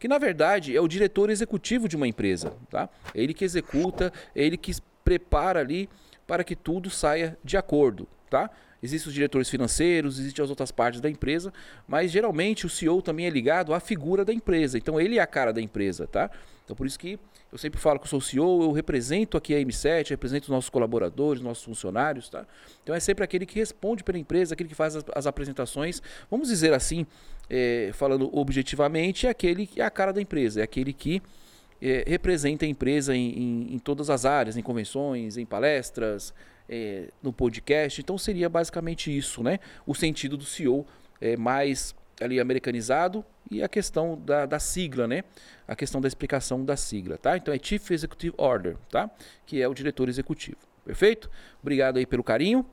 Que 0.00 0.08
na 0.08 0.18
verdade 0.18 0.76
é 0.76 0.80
o 0.80 0.88
diretor 0.88 1.30
executivo 1.30 1.88
de 1.88 1.94
uma 1.94 2.08
empresa, 2.08 2.52
tá? 2.68 2.88
Ele 3.14 3.32
que 3.32 3.44
executa, 3.44 4.12
ele 4.34 4.56
que 4.56 4.72
prepara 5.04 5.60
ali 5.60 5.88
para 6.26 6.42
que 6.42 6.56
tudo 6.56 6.90
saia 6.90 7.38
de 7.44 7.56
acordo, 7.56 8.08
tá? 8.28 8.50
Existem 8.86 9.08
os 9.08 9.14
diretores 9.14 9.50
financeiros, 9.50 10.18
existem 10.18 10.42
as 10.42 10.50
outras 10.50 10.70
partes 10.70 11.00
da 11.00 11.10
empresa, 11.10 11.52
mas 11.86 12.10
geralmente 12.10 12.64
o 12.64 12.68
CEO 12.68 13.02
também 13.02 13.26
é 13.26 13.30
ligado 13.30 13.74
à 13.74 13.80
figura 13.80 14.24
da 14.24 14.32
empresa. 14.32 14.78
Então 14.78 15.00
ele 15.00 15.18
é 15.18 15.20
a 15.20 15.26
cara 15.26 15.52
da 15.52 15.60
empresa, 15.60 16.06
tá? 16.06 16.30
Então 16.64 16.74
por 16.74 16.86
isso 16.86 16.98
que 16.98 17.18
eu 17.52 17.58
sempre 17.58 17.80
falo 17.80 17.98
que 17.98 18.06
eu 18.06 18.10
sou 18.10 18.20
CEO, 18.20 18.62
eu 18.62 18.72
represento 18.72 19.36
aqui 19.36 19.54
a 19.54 19.58
M7, 19.58 20.10
represento 20.10 20.44
os 20.44 20.50
nossos 20.50 20.70
colaboradores, 20.70 21.42
nossos 21.42 21.64
funcionários, 21.64 22.28
tá? 22.28 22.46
Então 22.82 22.94
é 22.94 23.00
sempre 23.00 23.24
aquele 23.24 23.46
que 23.46 23.58
responde 23.58 24.02
pela 24.02 24.18
empresa, 24.18 24.54
aquele 24.54 24.68
que 24.68 24.74
faz 24.74 24.96
as, 24.96 25.04
as 25.14 25.26
apresentações. 25.26 26.02
Vamos 26.30 26.48
dizer 26.48 26.72
assim, 26.72 27.06
é, 27.48 27.90
falando 27.92 28.34
objetivamente, 28.36 29.26
é 29.26 29.30
aquele 29.30 29.66
que 29.66 29.80
é 29.80 29.84
a 29.84 29.90
cara 29.90 30.12
da 30.12 30.20
empresa, 30.20 30.60
é 30.60 30.64
aquele 30.64 30.92
que 30.92 31.22
é, 31.80 32.04
representa 32.06 32.64
a 32.64 32.68
empresa 32.68 33.14
em, 33.14 33.30
em, 33.30 33.74
em, 33.74 33.78
todas 33.78 34.10
as 34.10 34.24
áreas, 34.24 34.56
em 34.56 34.62
convenções, 34.62 35.36
em 35.36 35.44
palestras, 35.44 36.32
é, 36.68 37.10
no 37.22 37.32
podcast. 37.32 38.00
Então 38.00 38.16
seria 38.16 38.48
basicamente 38.48 39.16
isso, 39.16 39.42
né? 39.42 39.58
O 39.86 39.94
sentido 39.94 40.36
do 40.36 40.44
CEO 40.44 40.86
é 41.20 41.36
mais 41.36 41.94
ali 42.20 42.40
americanizado 42.40 43.24
e 43.50 43.62
a 43.62 43.68
questão 43.68 44.18
da, 44.24 44.46
da, 44.46 44.58
sigla, 44.58 45.06
né? 45.06 45.22
A 45.68 45.76
questão 45.76 46.00
da 46.00 46.08
explicação 46.08 46.64
da 46.64 46.76
sigla, 46.76 47.18
tá? 47.18 47.36
Então 47.36 47.52
é 47.52 47.58
Chief 47.62 47.90
Executive 47.90 48.34
Order, 48.38 48.76
tá? 48.90 49.10
Que 49.44 49.60
é 49.60 49.68
o 49.68 49.74
diretor 49.74 50.08
executivo. 50.08 50.58
Perfeito? 50.84 51.30
Obrigado 51.60 51.98
aí 51.98 52.06
pelo 52.06 52.24
carinho. 52.24 52.64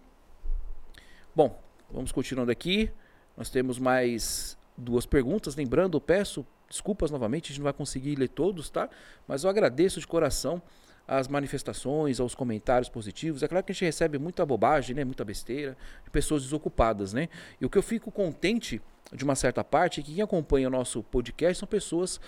Bom, 1.36 1.60
vamos 1.92 2.12
continuando 2.12 2.52
aqui. 2.52 2.90
Nós 3.36 3.50
temos 3.50 3.80
mais 3.80 4.58
duas 4.78 5.06
perguntas. 5.06 5.56
Lembrando, 5.56 6.00
peço 6.00 6.46
desculpas 6.70 7.12
novamente, 7.12 7.46
a 7.46 7.48
gente 7.50 7.60
não 7.60 7.66
vai 7.66 7.74
conseguir 7.74 8.16
ler 8.16 8.30
todos, 8.30 8.70
tá? 8.70 8.90
Mas 9.28 9.44
eu 9.44 9.50
agradeço 9.50 10.00
de 10.00 10.08
coração 10.08 10.62
as 11.08 11.28
manifestações, 11.28 12.20
aos 12.20 12.34
comentários 12.34 12.90
positivos. 12.90 13.44
É 13.44 13.48
claro 13.48 13.66
que 13.66 13.72
a 13.72 13.76
gente 13.76 13.86
recebe 13.86 14.18
muita 14.18 14.46
bobagem, 14.46 14.96
né? 14.96 15.04
Muita 15.04 15.26
besteira, 15.26 15.78
de 16.04 16.10
pessoas 16.10 16.44
desocupadas, 16.44 17.14
né? 17.14 17.28
E 17.60 17.66
o 17.66 17.70
que 17.70 17.78
eu 17.78 17.84
fico 17.84 18.12
contente 18.12 18.82
de 19.12 19.24
uma 19.24 19.36
certa 19.36 19.64
parte, 19.64 20.02
que 20.02 20.14
quem 20.14 20.24
acompanha 20.24 20.68
o 20.68 20.72
nosso 20.72 21.04
podcast 21.04 21.60
são 21.60 21.68
pessoas 21.68 22.20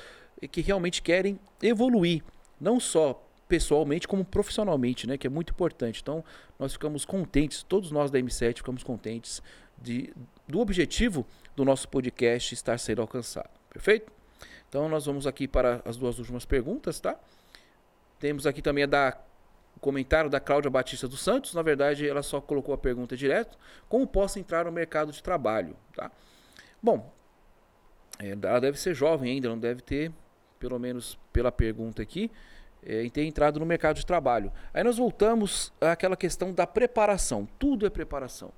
que 0.51 0.61
realmente 0.61 1.01
querem 1.01 1.39
evoluir, 1.61 2.21
não 2.59 2.79
só 2.79 3.21
pessoalmente 3.47 4.07
como 4.07 4.25
profissionalmente, 4.25 5.07
né, 5.07 5.17
que 5.17 5.27
é 5.27 5.29
muito 5.29 5.51
importante. 5.51 6.01
Então, 6.01 6.23
nós 6.59 6.73
ficamos 6.73 7.05
contentes, 7.05 7.63
todos 7.63 7.91
nós 7.91 8.11
da 8.11 8.19
M7 8.19 8.57
ficamos 8.57 8.83
contentes 8.83 9.41
de, 9.77 10.13
do 10.47 10.59
objetivo 10.59 11.25
do 11.55 11.63
nosso 11.63 11.87
podcast 11.87 12.53
estar 12.53 12.77
sendo 12.77 13.01
alcançado. 13.01 13.49
Perfeito? 13.69 14.14
Então, 14.75 14.89
nós 14.89 15.05
vamos 15.05 15.25
aqui 15.25 15.47
para 15.47 15.81
as 15.85 15.95
duas 15.95 16.19
últimas 16.19 16.43
perguntas, 16.43 16.99
tá? 16.99 17.17
Temos 18.19 18.45
aqui 18.45 18.61
também 18.61 18.83
a 18.83 18.87
da 18.87 19.17
o 19.73 19.79
comentário 19.79 20.29
da 20.29 20.37
Cláudia 20.37 20.69
Batista 20.69 21.07
dos 21.07 21.21
Santos. 21.21 21.53
Na 21.53 21.61
verdade, 21.61 22.05
ela 22.05 22.21
só 22.21 22.41
colocou 22.41 22.75
a 22.75 22.77
pergunta 22.77 23.15
direto: 23.15 23.57
como 23.87 24.05
posso 24.05 24.37
entrar 24.37 24.65
no 24.65 24.73
mercado 24.73 25.13
de 25.13 25.23
trabalho, 25.23 25.77
tá? 25.95 26.11
Bom, 26.83 27.09
é, 28.19 28.31
ela 28.31 28.59
deve 28.59 28.77
ser 28.77 28.93
jovem 28.93 29.31
ainda, 29.31 29.47
não 29.47 29.57
deve 29.57 29.79
ter, 29.79 30.11
pelo 30.59 30.77
menos 30.77 31.17
pela 31.31 31.53
pergunta 31.53 32.01
aqui, 32.01 32.29
é, 32.85 33.09
ter 33.09 33.23
entrado 33.23 33.61
no 33.61 33.65
mercado 33.65 33.95
de 33.95 34.05
trabalho. 34.05 34.51
Aí 34.73 34.83
nós 34.83 34.97
voltamos 34.97 35.71
àquela 35.79 36.17
questão 36.17 36.51
da 36.51 36.67
preparação. 36.67 37.47
Tudo 37.57 37.85
é 37.85 37.89
preparação. 37.89 38.51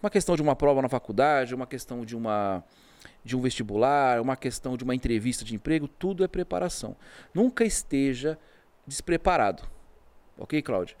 Uma 0.00 0.10
questão 0.10 0.36
de 0.36 0.42
uma 0.42 0.54
prova 0.54 0.80
na 0.80 0.88
faculdade, 0.88 1.56
uma 1.56 1.66
questão 1.66 2.04
de 2.04 2.14
uma 2.14 2.62
de 3.26 3.36
um 3.36 3.40
vestibular, 3.40 4.20
uma 4.20 4.36
questão 4.36 4.76
de 4.76 4.84
uma 4.84 4.94
entrevista 4.94 5.44
de 5.44 5.54
emprego, 5.54 5.88
tudo 5.88 6.24
é 6.24 6.28
preparação. 6.28 6.96
Nunca 7.34 7.64
esteja 7.64 8.38
despreparado. 8.86 9.64
Ok, 10.38 10.62
Cláudia? 10.62 10.96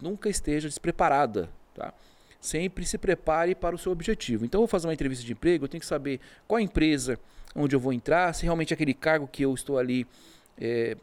Nunca 0.00 0.28
esteja 0.28 0.68
despreparada, 0.68 1.48
tá? 1.74 1.92
sempre 2.40 2.86
se 2.86 2.96
prepare 2.96 3.54
para 3.54 3.74
o 3.74 3.78
seu 3.78 3.92
objetivo. 3.92 4.44
Então, 4.44 4.58
eu 4.58 4.62
vou 4.62 4.68
fazer 4.68 4.86
uma 4.86 4.94
entrevista 4.94 5.24
de 5.24 5.32
emprego, 5.32 5.64
eu 5.64 5.68
tenho 5.68 5.80
que 5.80 5.86
saber 5.86 6.20
qual 6.48 6.58
a 6.58 6.62
empresa 6.62 7.18
onde 7.54 7.74
eu 7.76 7.80
vou 7.80 7.92
entrar, 7.92 8.34
se 8.34 8.44
realmente 8.44 8.72
é 8.72 8.74
aquele 8.74 8.94
cargo 8.94 9.26
que 9.26 9.42
eu 9.42 9.52
estou 9.52 9.78
ali 9.78 10.06
é, 10.58 10.96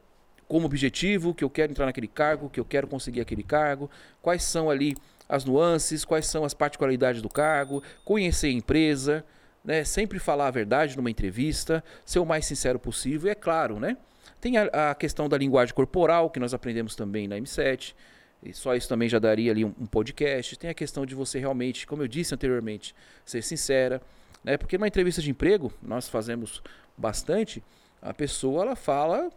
como 0.48 0.66
objetivo, 0.66 1.34
que 1.34 1.44
eu 1.44 1.50
quero 1.50 1.72
entrar 1.72 1.86
naquele 1.86 2.08
cargo, 2.08 2.50
que 2.50 2.60
eu 2.60 2.66
quero 2.66 2.88
conseguir 2.88 3.22
aquele 3.22 3.44
cargo, 3.44 3.90
quais 4.22 4.44
são 4.44 4.70
ali 4.70 4.96
as 5.30 5.44
nuances, 5.44 6.06
quais 6.06 6.26
são 6.26 6.46
as 6.46 6.54
particularidades 6.54 7.22
do 7.22 7.30
cargo, 7.30 7.84
conhecer 8.06 8.48
a 8.48 8.52
empresa, 8.52 9.26
né? 9.68 9.84
sempre 9.84 10.18
falar 10.18 10.48
a 10.48 10.52
verdade 10.52 10.96
numa 10.96 11.12
entrevista, 11.12 11.84
ser 12.06 12.20
o 12.20 12.26
mais 12.26 12.46
sincero 12.46 12.80
possível, 12.80 13.28
e 13.28 13.32
é 13.32 13.36
claro, 13.36 13.80
né? 13.80 13.98
Tem 14.40 14.56
a, 14.58 14.92
a 14.92 14.96
questão 14.96 15.28
da 15.28 15.38
linguagem 15.38 15.76
corporal, 15.76 16.30
que 16.30 16.40
nós 16.40 16.54
aprendemos 16.54 16.96
também 16.96 17.28
na 17.28 17.36
M7, 17.36 17.94
e 18.42 18.54
só 18.54 18.76
isso 18.76 18.88
também 18.88 19.10
já 19.10 19.20
daria 19.20 19.52
ali 19.52 19.66
um, 19.66 19.74
um, 19.80 19.86
podcast. 19.86 20.58
Tem 20.58 20.70
a 20.70 20.74
questão 20.74 21.06
de 21.06 21.14
você 21.14 21.38
realmente, 21.40 21.86
como 21.86 22.02
eu 22.02 22.08
disse 22.08 22.34
anteriormente, 22.34 22.96
ser 23.26 23.42
sincera. 23.42 24.02
Né? 24.44 24.58
Porque 24.58 24.78
numa 24.78 24.88
entrevista 24.88 25.22
de 25.22 25.30
emprego, 25.32 25.74
nós 25.82 26.08
fazemos 26.08 26.62
bastante, 26.96 27.64
a 28.02 28.14
pessoa 28.14 28.62
ela 28.64 28.76
fala 28.76 29.30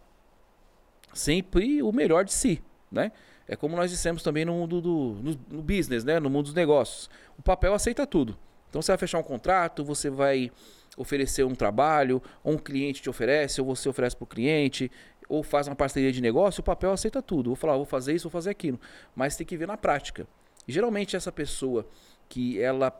sempre 1.13 1.81
o 1.81 1.91
melhor 1.91 2.23
de 2.23 2.31
si. 2.31 2.61
Né? 2.91 3.11
É 3.47 3.55
como 3.55 3.75
nós 3.75 3.89
dissemos 3.89 4.21
também 4.21 4.45
no 4.45 4.53
mundo 4.53 4.79
do 4.79 5.17
no, 5.21 5.57
no 5.57 5.61
business, 5.63 6.03
né? 6.03 6.19
no 6.19 6.29
mundo 6.29 6.45
dos 6.45 6.53
negócios. 6.53 7.09
O 7.37 7.41
papel 7.41 7.73
aceita 7.73 8.05
tudo. 8.05 8.37
Então 8.71 8.81
você 8.81 8.93
vai 8.93 8.97
fechar 8.97 9.19
um 9.19 9.23
contrato, 9.23 9.83
você 9.83 10.09
vai 10.09 10.49
oferecer 10.95 11.43
um 11.43 11.53
trabalho, 11.53 12.23
ou 12.41 12.53
um 12.53 12.57
cliente 12.57 13.01
te 13.01 13.09
oferece, 13.09 13.59
ou 13.59 13.67
você 13.67 13.89
oferece 13.89 14.15
para 14.15 14.23
o 14.23 14.27
cliente, 14.27 14.89
ou 15.27 15.43
faz 15.43 15.67
uma 15.67 15.75
parceria 15.75 16.11
de 16.11 16.21
negócio, 16.21 16.61
o 16.61 16.63
papel 16.63 16.93
aceita 16.93 17.21
tudo. 17.21 17.49
Vou 17.49 17.55
falar, 17.57 17.75
vou 17.75 17.85
fazer 17.85 18.13
isso, 18.13 18.29
vou 18.29 18.31
fazer 18.31 18.49
aquilo. 18.49 18.79
Mas 19.13 19.35
tem 19.35 19.45
que 19.45 19.57
ver 19.57 19.67
na 19.67 19.75
prática. 19.75 20.25
Geralmente 20.65 21.17
essa 21.17 21.33
pessoa 21.33 21.85
que 22.29 22.61
ela 22.61 22.97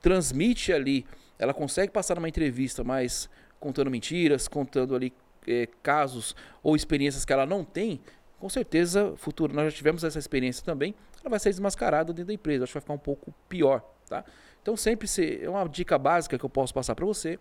transmite 0.00 0.72
ali, 0.72 1.04
ela 1.36 1.52
consegue 1.52 1.92
passar 1.92 2.14
numa 2.14 2.28
entrevista, 2.28 2.84
mas 2.84 3.28
contando 3.58 3.90
mentiras, 3.90 4.46
contando 4.46 4.94
ali 4.94 5.12
é, 5.48 5.68
casos 5.82 6.36
ou 6.62 6.76
experiências 6.76 7.24
que 7.24 7.32
ela 7.32 7.44
não 7.44 7.64
tem, 7.64 8.00
com 8.38 8.48
certeza, 8.48 9.14
futuro, 9.16 9.52
nós 9.52 9.72
já 9.72 9.76
tivemos 9.76 10.04
essa 10.04 10.18
experiência 10.18 10.64
também, 10.64 10.94
ela 11.20 11.30
vai 11.30 11.38
ser 11.38 11.50
desmascarada 11.50 12.12
dentro 12.12 12.26
da 12.26 12.34
empresa, 12.34 12.64
acho 12.64 12.72
que 12.72 12.74
vai 12.74 12.80
ficar 12.80 12.94
um 12.94 12.98
pouco 12.98 13.32
pior, 13.48 13.80
tá? 14.08 14.24
Então 14.62 14.76
sempre 14.76 15.08
se, 15.08 15.42
é 15.42 15.50
uma 15.50 15.68
dica 15.68 15.98
básica 15.98 16.38
que 16.38 16.44
eu 16.44 16.50
posso 16.50 16.72
passar 16.72 16.94
para 16.94 17.04
você, 17.04 17.38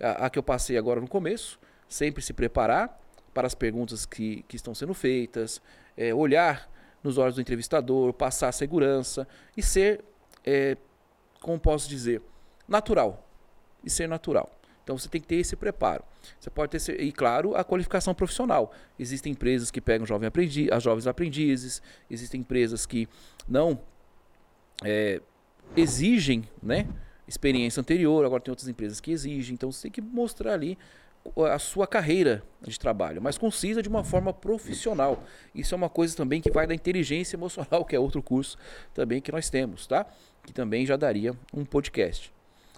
a, 0.00 0.26
a, 0.26 0.30
que 0.30 0.38
eu 0.38 0.42
passei 0.42 0.78
agora 0.78 1.00
no 1.00 1.08
começo, 1.08 1.58
sempre 1.88 2.22
se 2.22 2.32
preparar, 2.32 2.98
para 3.34 3.46
as 3.46 3.54
perguntas 3.54 4.06
que, 4.06 4.44
que 4.48 4.56
estão 4.56 4.74
sendo 4.74 4.94
feitas, 4.94 5.60
é, 5.96 6.14
olhar 6.14 6.70
nos 7.02 7.18
olhos 7.18 7.36
do 7.36 7.40
entrevistador, 7.40 8.12
passar 8.12 8.52
segurança 8.52 9.26
e 9.56 9.62
ser, 9.62 10.04
é, 10.44 10.76
como 11.40 11.58
posso 11.58 11.88
dizer, 11.88 12.22
natural. 12.68 13.26
E 13.84 13.90
ser 13.90 14.08
natural. 14.08 14.50
Então 14.82 14.98
você 14.98 15.08
tem 15.08 15.20
que 15.20 15.26
ter 15.26 15.36
esse 15.36 15.56
preparo. 15.56 16.04
Você 16.38 16.50
pode 16.50 16.76
ter, 16.76 17.00
e 17.00 17.12
claro, 17.12 17.54
a 17.54 17.64
qualificação 17.64 18.14
profissional. 18.14 18.72
Existem 18.98 19.32
empresas 19.32 19.70
que 19.70 19.80
pegam 19.80 20.06
jovem 20.06 20.26
aprendiz, 20.26 20.70
as 20.70 20.82
jovens 20.82 21.06
aprendizes, 21.06 21.80
existem 22.10 22.40
empresas 22.40 22.84
que 22.84 23.08
não 23.48 23.80
é, 24.84 25.20
exigem 25.76 26.44
né, 26.62 26.86
experiência 27.26 27.80
anterior, 27.80 28.24
agora 28.24 28.42
tem 28.42 28.50
outras 28.52 28.68
empresas 28.68 29.00
que 29.00 29.10
exigem. 29.10 29.54
Então 29.54 29.70
você 29.70 29.82
tem 29.82 29.90
que 29.90 30.00
mostrar 30.00 30.54
ali 30.54 30.76
a 31.50 31.58
sua 31.58 31.86
carreira 31.86 32.42
de 32.62 32.78
trabalho, 32.78 33.20
mas 33.20 33.36
concisa 33.36 33.82
de 33.82 33.88
uma 33.88 34.02
forma 34.02 34.32
profissional. 34.32 35.22
Isso 35.54 35.74
é 35.74 35.76
uma 35.76 35.88
coisa 35.88 36.16
também 36.16 36.40
que 36.40 36.50
vai 36.50 36.66
da 36.66 36.74
inteligência 36.74 37.36
emocional, 37.36 37.84
que 37.86 37.94
é 37.94 38.00
outro 38.00 38.22
curso 38.22 38.56
também 38.94 39.20
que 39.20 39.30
nós 39.30 39.50
temos, 39.50 39.86
tá? 39.86 40.06
Que 40.44 40.52
também 40.52 40.86
já 40.86 40.96
daria 40.96 41.34
um 41.52 41.64
podcast. 41.64 42.32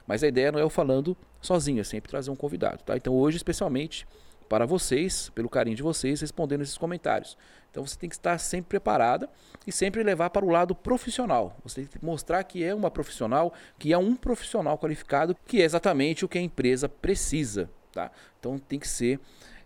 Mas 0.07 0.25
a 0.25 0.29
ideia 0.29 0.51
não 0.51 0.59
é 0.59 0.63
eu 0.63 0.71
falando 0.71 1.17
sozinho, 1.41 1.81
é 1.81 1.85
sempre 1.85 2.11
trazer 2.11 2.31
um 2.31 2.37
convidado, 2.37 2.83
tá? 2.83 2.97
Então 2.97 3.15
hoje, 3.15 3.37
especialmente, 3.37 4.07
para 4.53 4.67
vocês, 4.67 5.31
pelo 5.31 5.49
carinho 5.49 5.75
de 5.75 5.83
vocês, 5.83 6.21
respondendo 6.21 6.61
esses 6.61 6.77
comentários. 6.77 7.39
Então 7.71 7.87
você 7.87 7.97
tem 7.99 8.07
que 8.07 8.17
estar 8.17 8.37
sempre 8.37 8.69
preparada 8.69 9.27
e 9.67 9.73
sempre 9.73 10.03
levar 10.03 10.29
para 10.29 10.45
o 10.45 10.51
lado 10.51 10.75
profissional. 10.75 11.57
Você 11.65 11.87
tem 11.87 11.99
que 11.99 12.05
mostrar 12.05 12.45
que 12.45 12.63
é 12.63 12.75
uma 12.75 12.91
profissional, 12.91 13.55
que 13.79 13.95
é 13.95 13.97
um 13.97 14.15
profissional 14.15 14.77
qualificado, 14.77 15.35
que 15.47 15.63
é 15.63 15.65
exatamente 15.65 16.23
o 16.23 16.29
que 16.29 16.37
a 16.37 16.43
empresa 16.43 16.87
precisa. 16.87 17.71
Tá? 17.93 18.11
Então 18.39 18.59
tem 18.59 18.79
que 18.79 18.87
ser 18.87 19.19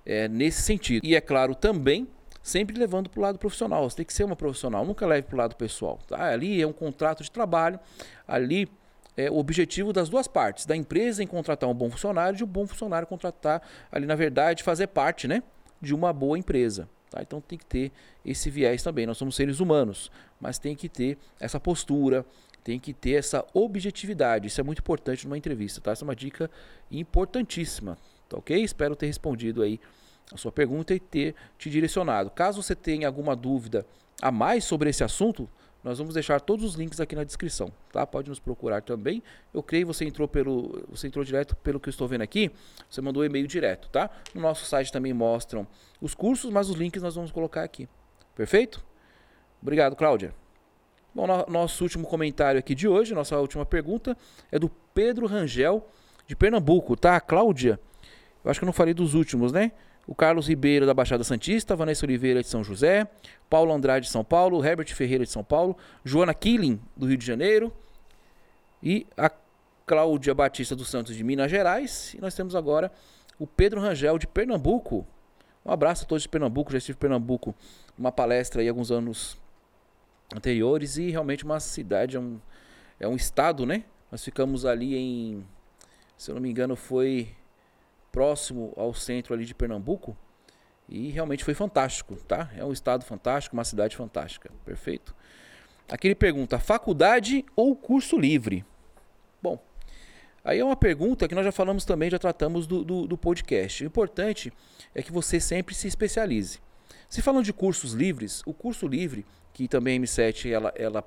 é, 0.05 0.29
nesse 0.29 0.63
sentido. 0.63 1.05
E 1.05 1.17
é 1.17 1.21
claro 1.21 1.57
também 1.57 2.07
sempre 2.41 2.79
levando 2.79 3.11
para 3.11 3.19
o 3.19 3.23
lado 3.25 3.41
profissional. 3.41 3.91
Você 3.91 3.97
tem 3.97 4.07
que 4.07 4.13
ser 4.13 4.23
uma 4.23 4.37
profissional, 4.37 4.87
nunca 4.87 5.05
leve 5.05 5.27
para 5.27 5.35
o 5.35 5.39
lado 5.39 5.57
pessoal. 5.57 5.99
Tá? 6.07 6.31
Ali 6.31 6.63
é 6.63 6.67
um 6.67 6.73
contrato 6.73 7.25
de 7.25 7.31
trabalho, 7.33 7.81
ali 8.25 8.71
é 9.17 9.31
o 9.31 9.37
objetivo 9.39 9.93
das 9.93 10.09
duas 10.09 10.29
partes, 10.29 10.67
da 10.67 10.77
empresa 10.77 11.23
em 11.23 11.27
contratar 11.27 11.69
um 11.69 11.75
bom 11.75 11.91
funcionário 11.91 12.35
e 12.35 12.39
de 12.39 12.45
um 12.45 12.47
bom 12.47 12.67
funcionário 12.67 13.07
contratar 13.07 13.63
ali, 13.91 14.07
na 14.07 14.15
verdade, 14.15 14.63
fazer 14.63 14.89
parte 14.89 15.27
né, 15.27 15.43
de 15.81 15.95
uma 15.95 16.13
boa 16.13 16.39
empresa. 16.39 16.89
Tá? 17.11 17.23
Então 17.23 17.41
tem 17.41 17.59
que 17.59 17.65
ter 17.65 17.93
esse 18.25 18.51
viés 18.51 18.83
também. 18.83 19.07
Nós 19.07 19.17
somos 19.17 19.35
seres 19.35 19.61
humanos, 19.61 20.11
mas 20.41 20.59
tem 20.59 20.75
que 20.77 20.89
ter 20.89 21.17
essa 21.41 21.59
postura, 21.59 22.27
tem 22.63 22.79
que 22.79 22.93
ter 22.93 23.13
essa 23.13 23.45
objetividade. 23.55 24.49
Isso 24.49 24.61
é 24.61 24.65
muito 24.65 24.81
importante 24.81 25.25
numa 25.25 25.39
entrevista. 25.39 25.81
Tá? 25.81 25.93
Essa 25.93 26.05
é 26.05 26.07
uma 26.07 26.17
dica 26.17 26.51
importantíssima. 26.91 27.97
Tá 28.29 28.37
ok? 28.37 28.61
Espero 28.63 28.97
ter 28.97 29.07
respondido 29.07 29.63
aí 29.63 29.81
a 30.33 30.37
sua 30.37 30.51
pergunta 30.51 30.93
e 30.93 31.01
ter 31.01 31.35
te 31.57 31.71
direcionado. 31.71 32.31
Caso 32.31 32.63
você 32.63 32.75
tenha 32.75 33.07
alguma 33.07 33.37
dúvida 33.37 33.87
a 34.21 34.33
mais 34.33 34.65
sobre 34.65 34.91
esse 34.91 35.05
assunto, 35.05 35.49
nós 35.83 35.99
vamos 35.99 36.15
deixar 36.15 36.41
todos 36.41 36.65
os 36.65 36.75
links 36.75 37.01
aqui 37.01 37.15
na 37.15 37.23
descrição, 37.23 37.73
tá? 37.93 38.07
Pode 38.07 38.29
nos 38.29 38.41
procurar 38.41 38.83
também. 38.83 39.23
Eu 39.55 39.63
creio 39.63 39.87
que 39.87 39.95
você 39.95 40.05
entrou 40.05 40.27
pelo, 40.27 40.85
você 40.89 41.07
entrou 41.07 41.25
direto 41.25 41.55
pelo 41.57 41.79
que 41.79 41.89
eu 41.89 41.91
estou 41.91 42.09
vendo 42.09 42.23
aqui. 42.23 42.51
Você 42.91 43.01
mandou 43.01 43.23
um 43.23 43.27
e-mail 43.27 43.47
direto, 43.47 43.89
tá? 43.89 44.11
No 44.35 44.41
nosso 44.41 44.65
site 44.65 44.91
também 44.91 45.13
mostram 45.13 45.67
os 46.01 46.15
cursos, 46.15 46.51
mas 46.51 46.69
os 46.69 46.77
links 46.77 47.03
nós 47.03 47.15
vamos 47.15 47.31
colocar 47.31 47.63
aqui. 47.63 47.89
Perfeito? 48.35 48.85
Obrigado, 49.63 49.95
Cláudia. 49.95 50.35
Bom, 51.15 51.27
no, 51.27 51.47
nosso 51.49 51.83
último 51.83 52.07
comentário 52.07 52.59
aqui 52.59 52.75
de 52.75 52.87
hoje, 52.87 53.15
nossa 53.15 53.39
última 53.39 53.65
pergunta 53.65 54.17
é 54.53 54.59
do 54.59 54.69
Pedro 54.93 55.27
Rangel 55.27 55.89
de 56.27 56.37
Pernambuco, 56.37 56.97
tá? 56.97 57.19
Cláudia, 57.21 57.81
eu 58.45 58.51
acho 58.51 58.61
que 58.61 58.65
eu 58.65 58.67
não 58.67 58.73
falei 58.73 58.93
dos 58.93 59.15
últimos, 59.15 59.53
né? 59.53 59.73
O 60.07 60.15
Carlos 60.15 60.47
Ribeiro 60.47 60.87
da 60.87 60.95
Baixada 60.95 61.25
Santista, 61.25 61.75
Vanessa 61.75 62.07
Oliveira 62.07 62.41
de 62.41 62.49
São 62.49 62.63
José, 62.63 63.09
Paulo 63.51 63.73
Andrade 63.73 64.07
de 64.07 64.13
São 64.13 64.25
Paulo, 64.25 64.65
Herbert 64.65 64.95
Ferreira 64.95 65.25
de 65.25 65.31
São 65.31 65.43
Paulo, 65.43 65.77
Joana 66.05 66.33
Killing 66.33 66.81
do 66.97 67.07
Rio 67.07 67.17
de 67.17 67.27
Janeiro 67.27 67.73
e 68.83 69.07
a 69.17 69.31
Cláudia 69.85 70.35
Batista 70.35 70.77
dos 70.77 70.89
Santos 70.89 71.17
de 71.17 71.25
Minas 71.25 71.51
Gerais. 71.51 72.15
E 72.15 72.21
nós 72.21 72.35
temos 72.35 72.55
agora 72.55 72.93
o 73.39 73.47
Pedro 73.47 73.81
Rangel 73.81 74.19
de 74.19 74.27
Pernambuco. 74.27 75.07
Um 75.65 75.73
abraço 75.73 76.05
a 76.05 76.07
todos 76.07 76.23
de 76.23 76.29
Pernambuco, 76.29 76.71
já 76.71 76.79
estive 76.79 76.97
em 76.97 77.01
Pernambuco 77.01 77.55
uma 77.99 78.13
palestra 78.13 78.63
aí 78.63 78.69
alguns 78.69 78.91
anos 78.91 79.37
anteriores 80.35 80.97
e 80.97 81.11
realmente 81.11 81.45
uma 81.45 81.59
cidade, 81.59 82.17
é 82.17 82.21
um, 82.21 82.39
é 83.01 83.09
um 83.09 83.17
estado, 83.17 83.67
né? 83.67 83.85
Nós 84.11 84.25
ficamos 84.25 84.65
ali 84.65 84.97
em, 84.97 85.45
se 86.17 86.31
eu 86.31 86.35
não 86.35 86.43
me 86.43 86.49
engano, 86.49 86.77
foi 86.77 87.29
próximo 88.17 88.73
ao 88.79 88.95
centro 88.95 89.35
ali 89.35 89.45
de 89.45 89.55
Pernambuco. 89.55 90.17
E 90.89 91.11
realmente 91.11 91.45
foi 91.45 91.53
fantástico, 91.53 92.17
tá? 92.27 92.51
É 92.57 92.65
um 92.65 92.73
estado 92.73 93.05
fantástico, 93.05 93.55
uma 93.55 93.65
cidade 93.65 93.95
fantástica. 93.95 94.51
Perfeito? 94.65 95.15
Aqui 95.87 96.09
ele 96.09 96.15
pergunta: 96.15 96.59
faculdade 96.59 97.45
ou 97.55 97.77
curso 97.77 98.19
livre? 98.19 98.65
Bom, 99.43 99.63
aí 100.43 100.59
é 100.59 100.65
uma 100.65 100.77
pergunta 100.77 101.29
que 101.29 101.35
nós 101.35 101.45
já 101.45 101.53
falamos 101.53 101.85
também, 101.85 102.09
já 102.09 102.19
tratamos 102.19 102.67
do, 102.67 102.83
do, 102.83 103.07
do 103.07 103.19
podcast. 103.19 103.85
O 103.85 103.87
importante 103.87 104.51
é 104.95 105.03
que 105.03 105.13
você 105.13 105.39
sempre 105.39 105.75
se 105.75 105.87
especialize. 105.87 106.59
Se 107.11 107.21
falando 107.21 107.45
de 107.45 107.53
cursos 107.53 107.93
livres, 107.93 108.43
o 108.47 108.55
curso 108.55 108.89
livre, 108.89 109.27
que 109.53 109.69
também 109.69 109.99
a 109.99 110.01
M7 110.01 110.51
ela, 110.51 110.73
ela 110.75 111.03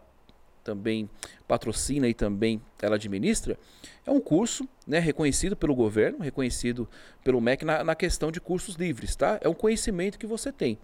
também 0.70 1.10
patrocina 1.48 2.08
e 2.08 2.14
também 2.14 2.62
ela 2.80 2.96
administra, 2.96 3.58
é 4.06 4.12
um 4.12 4.22
curso 4.22 4.70
né, 4.86 5.00
reconhecido 5.00 5.56
pelo 5.56 5.74
governo, 5.74 6.20
reconhecido 6.20 6.88
pelo 7.24 7.42
MEC 7.42 7.66
na, 7.66 7.84
na 7.84 7.96
questão 7.96 8.32
de 8.32 8.40
cursos 8.40 8.76
livres. 8.76 9.16
Tá? 9.16 9.40
É 9.42 9.50
um 9.50 9.54
conhecimento 9.54 10.20
que 10.20 10.28
você 10.28 10.52
tem. 10.52 10.78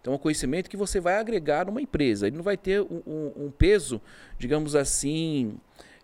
Então, 0.00 0.12
é 0.12 0.16
um 0.16 0.18
conhecimento 0.18 0.68
que 0.68 0.76
você 0.76 1.00
vai 1.00 1.14
agregar 1.14 1.64
numa 1.64 1.80
empresa. 1.80 2.26
Ele 2.26 2.36
não 2.36 2.44
vai 2.44 2.56
ter 2.56 2.82
um, 2.82 3.02
um, 3.06 3.46
um 3.46 3.50
peso, 3.50 4.00
digamos 4.38 4.76
assim, 4.76 5.58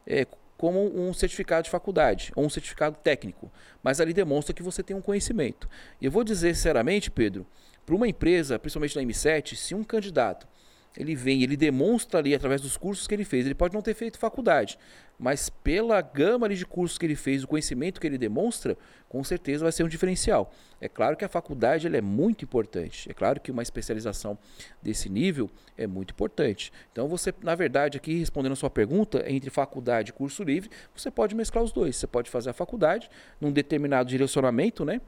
é, 0.06 0.26
como 0.56 0.80
um 0.98 1.12
certificado 1.12 1.64
de 1.64 1.70
faculdade 1.70 2.32
ou 2.34 2.44
um 2.44 2.50
certificado 2.50 2.96
técnico. 3.02 3.52
Mas 3.82 4.00
ali 4.00 4.14
demonstra 4.14 4.54
que 4.54 4.62
você 4.62 4.82
tem 4.82 4.96
um 4.96 5.02
conhecimento. 5.02 5.68
E 6.00 6.06
eu 6.06 6.10
vou 6.10 6.24
dizer 6.24 6.54
sinceramente, 6.56 7.10
Pedro, 7.10 7.46
para 7.84 7.94
uma 7.94 8.08
empresa, 8.08 8.58
principalmente 8.58 8.96
na 8.96 9.02
M7, 9.02 9.54
se 9.56 9.74
um 9.74 9.84
candidato 9.84 10.48
ele 10.96 11.14
vem, 11.14 11.42
ele 11.42 11.56
demonstra 11.56 12.20
ali 12.20 12.34
através 12.34 12.60
dos 12.60 12.76
cursos 12.76 13.06
que 13.06 13.14
ele 13.14 13.24
fez. 13.24 13.44
Ele 13.44 13.54
pode 13.54 13.74
não 13.74 13.82
ter 13.82 13.94
feito 13.94 14.16
faculdade, 14.16 14.78
mas 15.18 15.50
pela 15.50 16.00
gama 16.00 16.46
ali 16.46 16.54
de 16.54 16.64
cursos 16.64 16.96
que 16.96 17.04
ele 17.04 17.16
fez, 17.16 17.42
o 17.42 17.48
conhecimento 17.48 18.00
que 18.00 18.06
ele 18.06 18.16
demonstra, 18.16 18.78
com 19.08 19.22
certeza 19.24 19.64
vai 19.64 19.72
ser 19.72 19.82
um 19.82 19.88
diferencial. 19.88 20.52
É 20.80 20.88
claro 20.88 21.16
que 21.16 21.24
a 21.24 21.28
faculdade 21.28 21.86
é 21.88 22.00
muito 22.00 22.44
importante. 22.44 23.10
É 23.10 23.14
claro 23.14 23.40
que 23.40 23.50
uma 23.50 23.62
especialização 23.62 24.38
desse 24.80 25.08
nível 25.08 25.50
é 25.76 25.86
muito 25.86 26.12
importante. 26.12 26.72
Então 26.92 27.08
você, 27.08 27.34
na 27.42 27.56
verdade, 27.56 27.96
aqui 27.96 28.16
respondendo 28.16 28.52
a 28.52 28.56
sua 28.56 28.70
pergunta, 28.70 29.24
entre 29.26 29.50
faculdade 29.50 30.10
e 30.10 30.12
curso 30.12 30.44
livre, 30.44 30.70
você 30.94 31.10
pode 31.10 31.34
mesclar 31.34 31.64
os 31.64 31.72
dois. 31.72 31.96
Você 31.96 32.06
pode 32.06 32.30
fazer 32.30 32.50
a 32.50 32.52
faculdade 32.54 33.10
num 33.40 33.50
determinado 33.50 34.08
direcionamento, 34.08 34.84
né, 34.84 35.00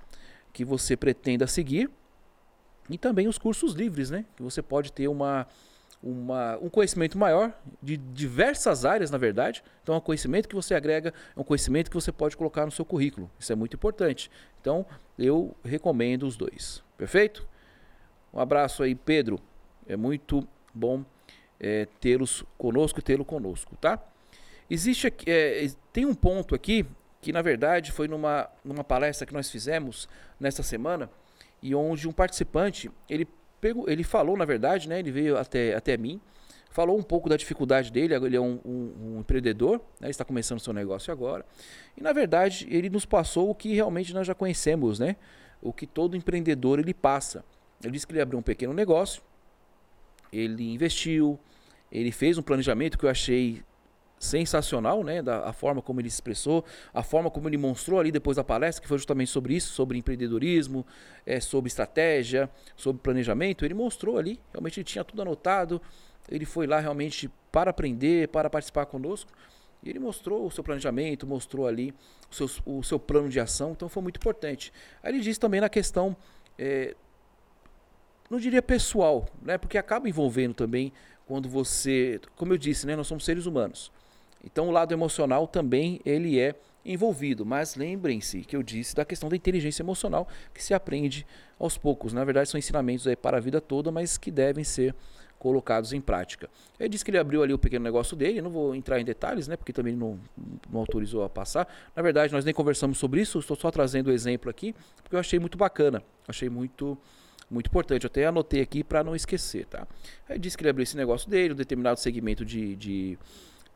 que 0.53 0.65
você 0.65 0.97
pretenda 0.97 1.47
seguir, 1.47 1.89
e 2.89 2.97
também 2.97 3.29
os 3.29 3.39
cursos 3.39 3.75
livres, 3.75 4.11
né, 4.11 4.25
que 4.37 4.43
você 4.43 4.63
pode 4.63 4.93
ter 4.93 5.09
uma 5.09 5.47
uma, 6.03 6.57
um 6.59 6.69
conhecimento 6.69 7.19
maior 7.19 7.53
de 7.83 7.97
diversas 7.97 8.85
áreas, 8.85 9.11
na 9.11 9.19
verdade. 9.19 9.63
Então, 9.83 9.95
é 9.95 9.99
um 9.99 10.01
conhecimento 10.01 10.49
que 10.49 10.55
você 10.55 10.75
agrega, 10.75 11.13
é 11.35 11.41
um 11.41 11.45
conhecimento 11.45 11.91
que 11.91 11.95
você 11.95 12.13
pode 12.13 12.37
colocar 12.37 12.65
no 12.65 12.73
seu 12.73 12.85
currículo. 12.85 13.31
Isso 13.39 13.53
é 13.53 13.57
muito 13.57 13.75
importante. 13.75 14.31
Então, 14.61 14.87
eu 15.19 15.55
recomendo 15.65 16.27
os 16.27 16.37
dois. 16.37 16.83
Perfeito? 16.97 17.47
Um 18.33 18.41
abraço 18.41 18.83
aí, 18.83 18.95
Pedro. 18.95 19.41
É 19.87 19.97
muito 19.97 20.47
bom 20.75 21.05
é, 21.59 21.87
tê-los 22.01 22.45
conosco 22.59 23.01
e 23.01 23.03
tê-lo 23.03 23.25
conosco, 23.25 23.77
tá? 23.77 24.03
Existe 24.69 25.07
aqui, 25.07 25.31
é, 25.31 25.69
tem 25.93 26.05
um 26.05 26.15
ponto 26.15 26.55
aqui 26.55 26.85
que, 27.21 27.33
na 27.33 27.41
verdade, 27.41 27.93
foi 27.93 28.09
numa, 28.09 28.49
numa 28.65 28.85
palestra 28.85 29.27
que 29.27 29.33
nós 29.33 29.51
fizemos 29.51 30.09
nesta 30.39 30.63
semana 30.63 31.09
e 31.63 31.75
onde 31.75 32.09
um 32.09 32.13
participante 32.13 32.91
ele 33.09 33.27
pegou, 33.61 33.89
ele 33.89 34.05
falou, 34.05 34.37
na 34.37 34.45
verdade, 34.45 34.89
né? 34.89 34.99
Ele 34.99 35.11
veio 35.11 35.37
até, 35.37 35.75
até 35.75 35.97
mim, 35.97 36.21
falou 36.71 36.99
um 36.99 37.03
pouco 37.03 37.29
da 37.29 37.37
dificuldade 37.37 37.91
dele. 37.91 38.15
Ele 38.15 38.37
é 38.37 38.41
um, 38.41 38.61
um, 38.65 38.95
um 39.01 39.21
empreendedor, 39.21 39.81
né, 40.01 40.11
está 40.11 40.25
começando 40.25 40.61
seu 40.61 40.73
negócio 40.73 41.13
agora. 41.13 41.45
E 41.97 42.03
na 42.03 42.13
verdade, 42.13 42.67
ele 42.71 42.91
nos 42.91 43.07
passou 43.07 43.49
o 43.51 43.55
que 43.55 43.75
realmente 43.75 44.13
nós 44.13 44.27
já 44.27 44.35
conhecemos, 44.35 44.99
né? 44.99 45.17
O 45.63 45.73
que 45.73 45.87
todo 45.87 46.17
empreendedor 46.17 46.79
ele 46.79 46.93
passa. 46.93 47.45
Ele 47.83 47.93
disse 47.93 48.07
que 48.07 48.13
ele 48.13 48.21
abriu 48.21 48.39
um 48.39 48.43
pequeno 48.43 48.73
negócio, 48.73 49.23
ele 50.33 50.73
investiu, 50.73 51.39
ele 51.91 52.11
fez 52.11 52.37
um 52.39 52.43
planejamento 52.43 52.99
que 52.99 53.05
eu 53.05 53.11
achei 53.11 53.63
sensacional, 54.19 55.05
né, 55.05 55.21
da 55.23 55.49
a 55.49 55.53
forma 55.53 55.83
como 55.83 56.01
ele 56.01 56.09
se 56.09 56.17
expressou, 56.17 56.65
a 56.93 57.03
forma 57.03 57.31
como 57.31 57.49
ele 57.49 57.59
mostrou 57.59 58.01
ali 58.01 58.11
depois 58.11 58.37
da 58.37 58.45
palestra, 58.45 58.83
que 58.83 58.89
foi 58.89 58.99
justamente 58.99 59.31
sobre 59.31 59.55
isso, 59.55 59.73
sobre 59.73 59.99
empreendedorismo, 59.99 60.87
é, 61.25 61.41
sobre 61.41 61.69
estratégia, 61.69 62.49
sobre 62.75 63.03
planejamento. 63.03 63.65
Ele 63.65 63.75
mostrou 63.75 64.19
ali, 64.19 64.41
realmente 64.53 64.81
ele 64.81 64.85
tinha 64.85 65.05
tudo 65.05 65.23
anotado. 65.23 65.81
Ele 66.29 66.45
foi 66.45 66.67
lá 66.67 66.81
realmente 66.81 67.31
para 67.53 67.71
aprender, 67.71 68.29
para 68.29 68.51
participar 68.51 68.87
conosco. 68.87 69.31
E 69.83 69.91
ele 69.91 69.99
mostrou 69.99 70.47
o 70.47 70.51
seu 70.51 70.65
planejamento, 70.65 71.27
mostrou 71.27 71.67
ali 71.67 71.95
o 72.31 72.35
seu, 72.35 72.51
o 72.65 72.83
seu 72.83 72.99
plano 72.99 73.29
de 73.29 73.39
ação, 73.39 73.73
então 73.73 73.89
foi 73.89 74.03
muito 74.03 74.17
importante. 74.17 74.73
Aí 75.03 75.13
ele 75.13 75.21
disse 75.21 75.39
também 75.39 75.61
na 75.61 75.69
questão, 75.69 76.17
é, 76.59 76.97
não 78.29 78.41
diria 78.41 78.61
pessoal, 78.61 79.29
né, 79.41 79.57
porque 79.57 79.79
acaba 79.79 80.09
envolvendo 80.09 80.55
também 80.55 80.93
quando 81.27 81.49
você, 81.49 82.21
como 82.35 82.53
eu 82.53 82.59
disse, 82.59 82.87
né, 82.87 82.97
nós 82.97 83.07
somos 83.07 83.25
seres 83.25 83.47
humanos. 83.47 83.93
Então 84.45 84.69
o 84.69 84.71
lado 84.71 84.93
emocional 84.93 85.47
também 85.47 86.01
ele 86.05 86.39
é 86.39 86.55
envolvido, 86.85 87.45
mas 87.45 87.75
lembrem-se 87.75 88.43
que 88.43 88.55
eu 88.55 88.63
disse 88.63 88.95
da 88.95 89.05
questão 89.05 89.29
da 89.29 89.37
inteligência 89.37 89.83
emocional 89.83 90.29
que 90.55 90.63
se 90.63 90.73
aprende 90.73 91.27
aos 91.59 91.77
poucos. 91.77 92.13
Na 92.13 92.25
verdade 92.25 92.49
são 92.49 92.59
ensinamentos 92.59 93.07
aí 93.07 93.17
para 93.17 93.39
a 93.39 93.41
vida 93.41 93.61
toda, 93.61 93.91
mas 93.91 94.17
que 94.17 94.31
devem 94.31 94.63
ser 94.63 94.95
colocados 95.39 95.93
em 95.93 96.01
prática. 96.01 96.49
Ele 96.79 96.89
disse 96.89 97.05
que 97.05 97.11
ele 97.11 97.19
abriu 97.19 97.43
ali 97.43 97.53
o 97.53 97.59
pequeno 97.59 97.85
negócio 97.85 98.17
dele, 98.17 98.41
não 98.41 98.51
vou 98.51 98.75
entrar 98.75 99.01
em 99.01 99.05
detalhes, 99.05 99.47
né, 99.47 99.57
porque 99.57 99.73
também 99.73 99.95
não, 99.95 100.19
não 100.71 100.81
autorizou 100.81 101.25
a 101.25 101.29
passar. 101.29 101.69
Na 101.95 102.03
verdade, 102.03 102.33
nós 102.33 102.45
nem 102.45 102.55
conversamos 102.55 102.99
sobre 102.99 103.21
isso, 103.21 103.39
estou 103.39 103.57
só 103.57 103.71
trazendo 103.71 104.09
o 104.09 104.13
exemplo 104.13 104.51
aqui, 104.51 104.75
porque 105.03 105.15
eu 105.15 105.21
achei 105.21 105.39
muito 105.39 105.59
bacana, 105.59 106.03
achei 106.27 106.49
muito 106.49 106.97
muito 107.49 107.69
importante. 107.69 108.03
Eu 108.03 108.09
até 108.09 108.27
anotei 108.27 108.61
aqui 108.61 108.83
para 108.83 109.05
não 109.05 109.15
esquecer, 109.15 109.67
tá? 109.67 109.87
Aí 110.29 110.37
disse 110.37 110.57
que 110.57 110.65
ele 110.65 110.71
abriu 110.71 110.83
esse 110.83 110.97
negócio 110.97 111.31
dele, 111.31 111.55
um 111.55 111.57
determinado 111.57 112.01
segmento 112.01 112.45
de, 112.45 112.75
de 112.75 113.19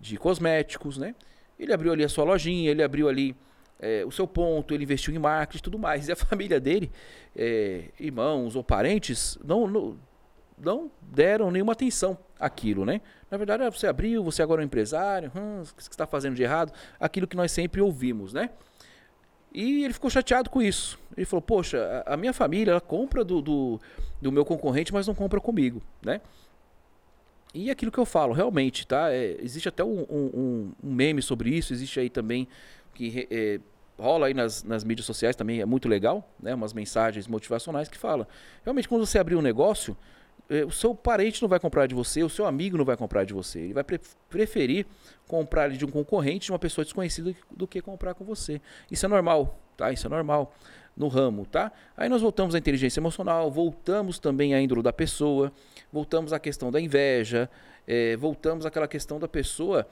de 0.00 0.16
cosméticos, 0.16 0.96
né? 0.96 1.14
Ele 1.58 1.72
abriu 1.72 1.92
ali 1.92 2.02
a 2.02 2.08
sua 2.08 2.24
lojinha, 2.24 2.70
ele 2.70 2.82
abriu 2.82 3.08
ali 3.08 3.36
é, 3.78 4.04
o 4.04 4.10
seu 4.10 4.26
ponto, 4.26 4.72
ele 4.72 4.84
investiu 4.84 5.14
em 5.14 5.18
marketing 5.18 5.58
e 5.58 5.62
tudo 5.62 5.78
mais. 5.78 6.08
E 6.08 6.12
a 6.12 6.16
família 6.16 6.58
dele, 6.58 6.90
é, 7.36 7.84
irmãos 7.98 8.56
ou 8.56 8.64
parentes, 8.64 9.38
não, 9.44 9.66
não, 9.66 9.98
não, 10.58 10.90
deram 11.02 11.50
nenhuma 11.50 11.72
atenção 11.72 12.16
àquilo, 12.38 12.84
né? 12.84 13.00
Na 13.30 13.36
verdade, 13.36 13.64
você 13.64 13.86
abriu, 13.86 14.24
você 14.24 14.42
agora 14.42 14.62
é 14.62 14.64
um 14.64 14.66
empresário, 14.66 15.30
hum, 15.36 15.62
o 15.62 15.74
que 15.74 15.82
você 15.82 15.90
está 15.90 16.06
fazendo 16.06 16.34
de 16.34 16.42
errado? 16.42 16.72
Aquilo 16.98 17.26
que 17.26 17.36
nós 17.36 17.52
sempre 17.52 17.80
ouvimos, 17.80 18.32
né? 18.32 18.50
E 19.52 19.84
ele 19.84 19.92
ficou 19.92 20.08
chateado 20.08 20.48
com 20.48 20.62
isso. 20.62 20.98
Ele 21.16 21.26
falou, 21.26 21.42
poxa, 21.42 22.04
a, 22.06 22.16
minha 22.16 22.32
família, 22.32 22.70
ela 22.70 22.80
compra 22.80 23.24
do, 23.24 23.42
do, 23.42 23.80
do 24.22 24.30
meu 24.30 24.44
concorrente, 24.44 24.92
mas 24.92 25.06
não 25.06 25.14
compra 25.14 25.40
comigo, 25.40 25.82
né? 26.02 26.20
E 27.52 27.70
aquilo 27.70 27.90
que 27.90 27.98
eu 27.98 28.06
falo, 28.06 28.32
realmente, 28.32 28.86
tá? 28.86 29.12
É, 29.12 29.36
existe 29.40 29.68
até 29.68 29.82
um, 29.82 30.06
um, 30.08 30.30
um, 30.34 30.72
meme 30.82 31.20
sobre 31.20 31.50
isso, 31.50 31.72
existe 31.72 31.98
aí 31.98 32.08
também 32.08 32.46
que 32.94 33.26
é, 33.30 33.60
rola 33.98 34.28
aí 34.28 34.34
nas, 34.34 34.62
nas 34.62 34.84
mídias 34.84 35.04
sociais 35.04 35.34
também, 35.34 35.60
é 35.60 35.66
muito 35.66 35.88
legal, 35.88 36.28
né? 36.40 36.54
Umas 36.54 36.72
mensagens 36.72 37.26
motivacionais 37.26 37.88
que 37.88 37.98
falam. 37.98 38.26
Realmente, 38.62 38.88
quando 38.88 39.04
você 39.04 39.18
abrir 39.18 39.34
um 39.34 39.42
negócio, 39.42 39.96
é, 40.48 40.64
o 40.64 40.70
seu 40.70 40.94
parente 40.94 41.42
não 41.42 41.48
vai 41.48 41.58
comprar 41.58 41.86
de 41.86 41.94
você, 41.94 42.22
o 42.22 42.28
seu 42.28 42.46
amigo 42.46 42.76
não 42.76 42.84
vai 42.84 42.96
comprar 42.96 43.24
de 43.24 43.32
você. 43.32 43.60
Ele 43.60 43.74
vai 43.74 43.84
pre 43.84 44.00
preferir 44.28 44.86
comprar 45.26 45.70
de 45.70 45.84
um 45.84 45.90
concorrente, 45.90 46.46
de 46.46 46.52
uma 46.52 46.58
pessoa 46.58 46.84
desconhecida, 46.84 47.34
do 47.50 47.66
que 47.66 47.80
comprar 47.80 48.14
com 48.14 48.24
você. 48.24 48.60
Isso 48.90 49.06
é 49.06 49.08
normal, 49.08 49.58
tá? 49.76 49.92
Isso 49.92 50.06
é 50.06 50.10
normal 50.10 50.52
no 51.00 51.08
ramo, 51.08 51.46
tá? 51.46 51.72
Aí 51.96 52.10
nós 52.10 52.20
voltamos 52.20 52.54
à 52.54 52.58
inteligência 52.58 53.00
emocional, 53.00 53.50
voltamos 53.50 54.18
também 54.18 54.54
à 54.54 54.60
índole 54.60 54.82
da 54.82 54.92
pessoa, 54.92 55.50
voltamos 55.90 56.30
à 56.30 56.38
questão 56.38 56.70
da 56.70 56.78
inveja, 56.78 57.50
é, 57.86 58.14
voltamos 58.16 58.66
àquela 58.66 58.86
questão 58.86 59.18
da 59.18 59.26
pessoa 59.26 59.88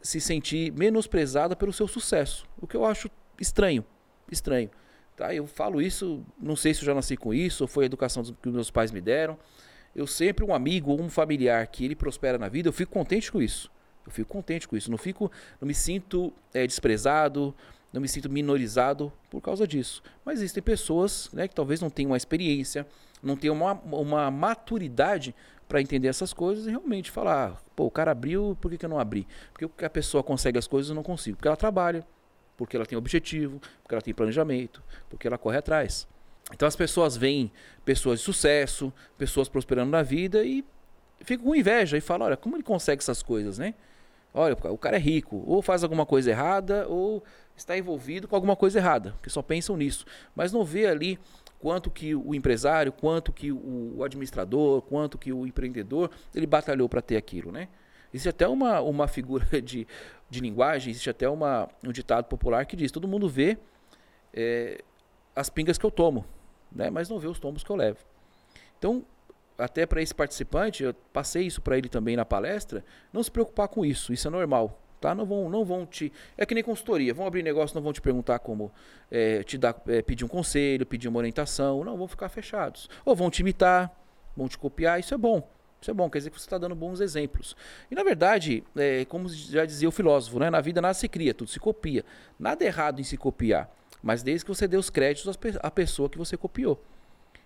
se 0.00 0.20
sentir 0.20 0.72
menosprezada 0.72 1.54
pelo 1.54 1.72
seu 1.72 1.86
sucesso, 1.86 2.46
o 2.58 2.66
que 2.66 2.74
eu 2.74 2.86
acho 2.86 3.10
estranho, 3.38 3.84
estranho. 4.30 4.70
Tá? 5.14 5.34
Eu 5.34 5.46
falo 5.46 5.82
isso, 5.82 6.24
não 6.40 6.56
sei 6.56 6.72
se 6.72 6.80
eu 6.80 6.86
já 6.86 6.94
nasci 6.94 7.14
com 7.14 7.34
isso, 7.34 7.64
ou 7.64 7.68
foi 7.68 7.84
a 7.84 7.86
educação 7.86 8.22
que 8.24 8.48
meus 8.48 8.70
pais 8.70 8.90
me 8.90 9.02
deram, 9.02 9.38
eu 9.94 10.06
sempre, 10.06 10.42
um 10.42 10.54
amigo 10.54 10.90
ou 10.90 11.00
um 11.00 11.10
familiar 11.10 11.66
que 11.66 11.84
ele 11.84 11.94
prospera 11.94 12.38
na 12.38 12.48
vida, 12.48 12.70
eu 12.70 12.72
fico 12.72 12.90
contente 12.90 13.30
com 13.30 13.42
isso. 13.42 13.70
Eu 14.06 14.10
fico 14.10 14.32
contente 14.32 14.66
com 14.66 14.74
isso. 14.76 14.90
Não 14.90 14.96
fico, 14.96 15.30
não 15.60 15.68
me 15.68 15.74
sinto 15.74 16.32
é, 16.54 16.66
desprezado, 16.66 17.54
não 17.92 18.00
me 18.00 18.08
sinto 18.08 18.30
minorizado 18.30 19.12
por 19.30 19.40
causa 19.40 19.66
disso. 19.66 20.02
Mas 20.24 20.38
existem 20.38 20.62
pessoas 20.62 21.28
né, 21.32 21.46
que 21.46 21.54
talvez 21.54 21.80
não 21.80 21.90
tenham 21.90 22.10
uma 22.10 22.16
experiência, 22.16 22.86
não 23.22 23.36
tenham 23.36 23.54
uma, 23.54 23.72
uma 23.72 24.30
maturidade 24.30 25.34
para 25.68 25.80
entender 25.80 26.08
essas 26.08 26.32
coisas 26.32 26.66
e 26.66 26.70
realmente 26.70 27.10
falar: 27.10 27.62
pô, 27.76 27.84
o 27.84 27.90
cara 27.90 28.10
abriu, 28.10 28.56
por 28.60 28.70
que, 28.70 28.78
que 28.78 28.84
eu 28.84 28.90
não 28.90 28.98
abri? 28.98 29.26
Porque 29.52 29.84
a 29.84 29.90
pessoa 29.90 30.22
consegue 30.22 30.58
as 30.58 30.66
coisas 30.66 30.90
eu 30.90 30.94
não 30.94 31.02
consigo. 31.02 31.36
Porque 31.36 31.48
ela 31.48 31.56
trabalha, 31.56 32.06
porque 32.56 32.76
ela 32.76 32.86
tem 32.86 32.96
objetivo, 32.96 33.60
porque 33.82 33.94
ela 33.94 34.02
tem 34.02 34.14
planejamento, 34.14 34.82
porque 35.08 35.26
ela 35.26 35.38
corre 35.38 35.58
atrás. 35.58 36.06
Então 36.52 36.66
as 36.66 36.76
pessoas 36.76 37.16
veem 37.16 37.52
pessoas 37.84 38.18
de 38.18 38.24
sucesso, 38.24 38.92
pessoas 39.16 39.48
prosperando 39.48 39.90
na 39.90 40.02
vida 40.02 40.44
e 40.44 40.64
ficam 41.20 41.46
com 41.46 41.54
inveja 41.54 41.96
e 41.96 42.00
falam: 42.00 42.26
olha, 42.26 42.36
como 42.36 42.56
ele 42.56 42.62
consegue 42.62 43.00
essas 43.00 43.22
coisas, 43.22 43.58
né? 43.58 43.74
Olha, 44.34 44.56
o 44.70 44.78
cara 44.78 44.96
é 44.96 45.00
rico, 45.00 45.42
ou 45.46 45.60
faz 45.60 45.82
alguma 45.82 46.06
coisa 46.06 46.30
errada, 46.30 46.88
ou 46.88 47.22
está 47.54 47.76
envolvido 47.76 48.26
com 48.26 48.34
alguma 48.34 48.56
coisa 48.56 48.78
errada, 48.78 49.12
porque 49.12 49.28
só 49.28 49.42
pensam 49.42 49.76
nisso. 49.76 50.06
Mas 50.34 50.52
não 50.52 50.64
vê 50.64 50.86
ali 50.86 51.18
quanto 51.58 51.90
que 51.90 52.14
o 52.14 52.34
empresário, 52.34 52.92
quanto 52.92 53.32
que 53.32 53.52
o 53.52 54.02
administrador, 54.02 54.80
quanto 54.82 55.18
que 55.18 55.32
o 55.32 55.46
empreendedor, 55.46 56.10
ele 56.34 56.46
batalhou 56.46 56.88
para 56.88 57.02
ter 57.02 57.16
aquilo, 57.16 57.52
né? 57.52 57.68
Existe 58.12 58.28
até 58.28 58.48
uma, 58.48 58.80
uma 58.80 59.06
figura 59.06 59.46
de, 59.62 59.86
de 60.28 60.40
linguagem, 60.40 60.90
existe 60.90 61.08
até 61.08 61.28
uma, 61.28 61.68
um 61.84 61.92
ditado 61.92 62.24
popular 62.24 62.66
que 62.66 62.76
diz: 62.76 62.90
todo 62.90 63.06
mundo 63.06 63.28
vê 63.28 63.58
é, 64.32 64.82
as 65.36 65.48
pingas 65.48 65.78
que 65.78 65.84
eu 65.84 65.90
tomo, 65.90 66.24
né? 66.70 66.90
mas 66.90 67.08
não 67.08 67.18
vê 67.18 67.26
os 67.26 67.38
tombos 67.38 67.62
que 67.62 67.70
eu 67.70 67.76
levo. 67.76 67.98
Então, 68.78 69.04
até 69.62 69.86
para 69.86 70.02
esse 70.02 70.14
participante, 70.14 70.82
eu 70.82 70.94
passei 71.12 71.46
isso 71.46 71.60
para 71.60 71.78
ele 71.78 71.88
também 71.88 72.16
na 72.16 72.24
palestra, 72.24 72.84
não 73.12 73.22
se 73.22 73.30
preocupar 73.30 73.68
com 73.68 73.84
isso, 73.84 74.12
isso 74.12 74.26
é 74.28 74.30
normal. 74.30 74.78
Tá? 75.00 75.14
Não 75.16 75.26
vão, 75.26 75.50
não 75.50 75.64
vão 75.64 75.84
te. 75.84 76.12
É 76.38 76.46
que 76.46 76.54
nem 76.54 76.62
consultoria. 76.62 77.12
Vão 77.12 77.26
abrir 77.26 77.42
negócio, 77.42 77.74
não 77.74 77.82
vão 77.82 77.92
te 77.92 78.00
perguntar 78.00 78.38
como 78.38 78.70
é, 79.10 79.42
te 79.42 79.58
dar, 79.58 79.74
é, 79.88 80.00
pedir 80.00 80.24
um 80.24 80.28
conselho, 80.28 80.86
pedir 80.86 81.08
uma 81.08 81.18
orientação. 81.18 81.82
Não, 81.82 81.96
vão 81.96 82.06
ficar 82.06 82.28
fechados. 82.28 82.88
Ou 83.04 83.16
vão 83.16 83.28
te 83.28 83.40
imitar, 83.40 83.90
vão 84.36 84.48
te 84.48 84.56
copiar. 84.56 85.00
Isso 85.00 85.12
é 85.12 85.18
bom. 85.18 85.50
Isso 85.80 85.90
é 85.90 85.94
bom, 85.94 86.08
quer 86.08 86.18
dizer 86.18 86.30
que 86.30 86.38
você 86.38 86.46
está 86.46 86.56
dando 86.56 86.76
bons 86.76 87.00
exemplos. 87.00 87.56
E 87.90 87.96
na 87.96 88.04
verdade, 88.04 88.62
é, 88.76 89.04
como 89.06 89.28
já 89.28 89.66
dizia 89.66 89.88
o 89.88 89.90
filósofo, 89.90 90.38
né, 90.38 90.48
na 90.48 90.60
vida 90.60 90.80
nada 90.80 90.94
se 90.94 91.08
cria, 91.08 91.34
tudo 91.34 91.50
se 91.50 91.58
copia. 91.58 92.04
Nada 92.38 92.64
errado 92.64 93.00
em 93.00 93.04
se 93.04 93.16
copiar 93.16 93.68
mas 94.02 94.22
desde 94.22 94.44
que 94.44 94.48
você 94.52 94.66
dê 94.66 94.76
os 94.76 94.90
créditos 94.90 95.38
à 95.62 95.70
pessoa 95.70 96.10
que 96.10 96.18
você 96.18 96.36
copiou. 96.36 96.82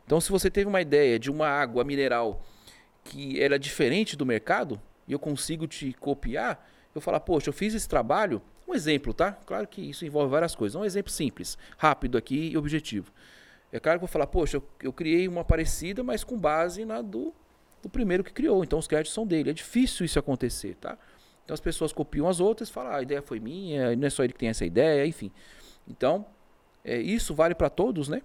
Então, 0.06 0.20
se 0.20 0.30
você 0.30 0.48
teve 0.48 0.68
uma 0.68 0.80
ideia 0.80 1.18
de 1.18 1.30
uma 1.30 1.48
água 1.48 1.82
mineral 1.82 2.40
que 3.02 3.42
era 3.42 3.58
diferente 3.58 4.16
do 4.16 4.24
mercado, 4.24 4.80
e 5.06 5.12
eu 5.12 5.18
consigo 5.18 5.66
te 5.66 5.92
copiar, 5.94 6.64
eu 6.94 7.00
falar, 7.00 7.20
poxa, 7.20 7.48
eu 7.48 7.52
fiz 7.52 7.74
esse 7.74 7.88
trabalho, 7.88 8.40
um 8.66 8.74
exemplo, 8.74 9.12
tá? 9.12 9.32
Claro 9.32 9.66
que 9.66 9.80
isso 9.80 10.04
envolve 10.06 10.30
várias 10.30 10.54
coisas, 10.54 10.74
um 10.74 10.84
exemplo 10.84 11.12
simples, 11.12 11.58
rápido 11.76 12.16
aqui 12.16 12.50
e 12.52 12.56
objetivo. 12.56 13.12
É 13.72 13.80
claro 13.80 13.98
que 13.98 14.04
eu 14.04 14.06
vou 14.06 14.12
falar, 14.12 14.26
poxa, 14.26 14.56
eu, 14.56 14.68
eu 14.82 14.92
criei 14.92 15.28
uma 15.28 15.44
parecida, 15.44 16.02
mas 16.02 16.24
com 16.24 16.38
base 16.38 16.84
na 16.84 17.02
do, 17.02 17.34
do 17.82 17.88
primeiro 17.88 18.24
que 18.24 18.32
criou, 18.32 18.64
então 18.64 18.78
os 18.78 18.86
créditos 18.86 19.12
são 19.12 19.26
dele. 19.26 19.50
É 19.50 19.52
difícil 19.52 20.06
isso 20.06 20.18
acontecer, 20.18 20.76
tá? 20.76 20.96
Então 21.44 21.54
as 21.54 21.60
pessoas 21.60 21.92
copiam 21.92 22.28
as 22.28 22.40
outras 22.40 22.70
falam, 22.70 22.92
ah, 22.92 22.96
a 22.96 23.02
ideia 23.02 23.22
foi 23.22 23.38
minha, 23.38 23.94
não 23.94 24.06
é 24.06 24.10
só 24.10 24.24
ele 24.24 24.32
que 24.32 24.38
tem 24.38 24.48
essa 24.48 24.64
ideia, 24.64 25.06
enfim. 25.06 25.30
Então, 25.86 26.26
é, 26.84 26.98
isso 26.98 27.34
vale 27.34 27.54
para 27.54 27.68
todos, 27.68 28.08
né? 28.08 28.22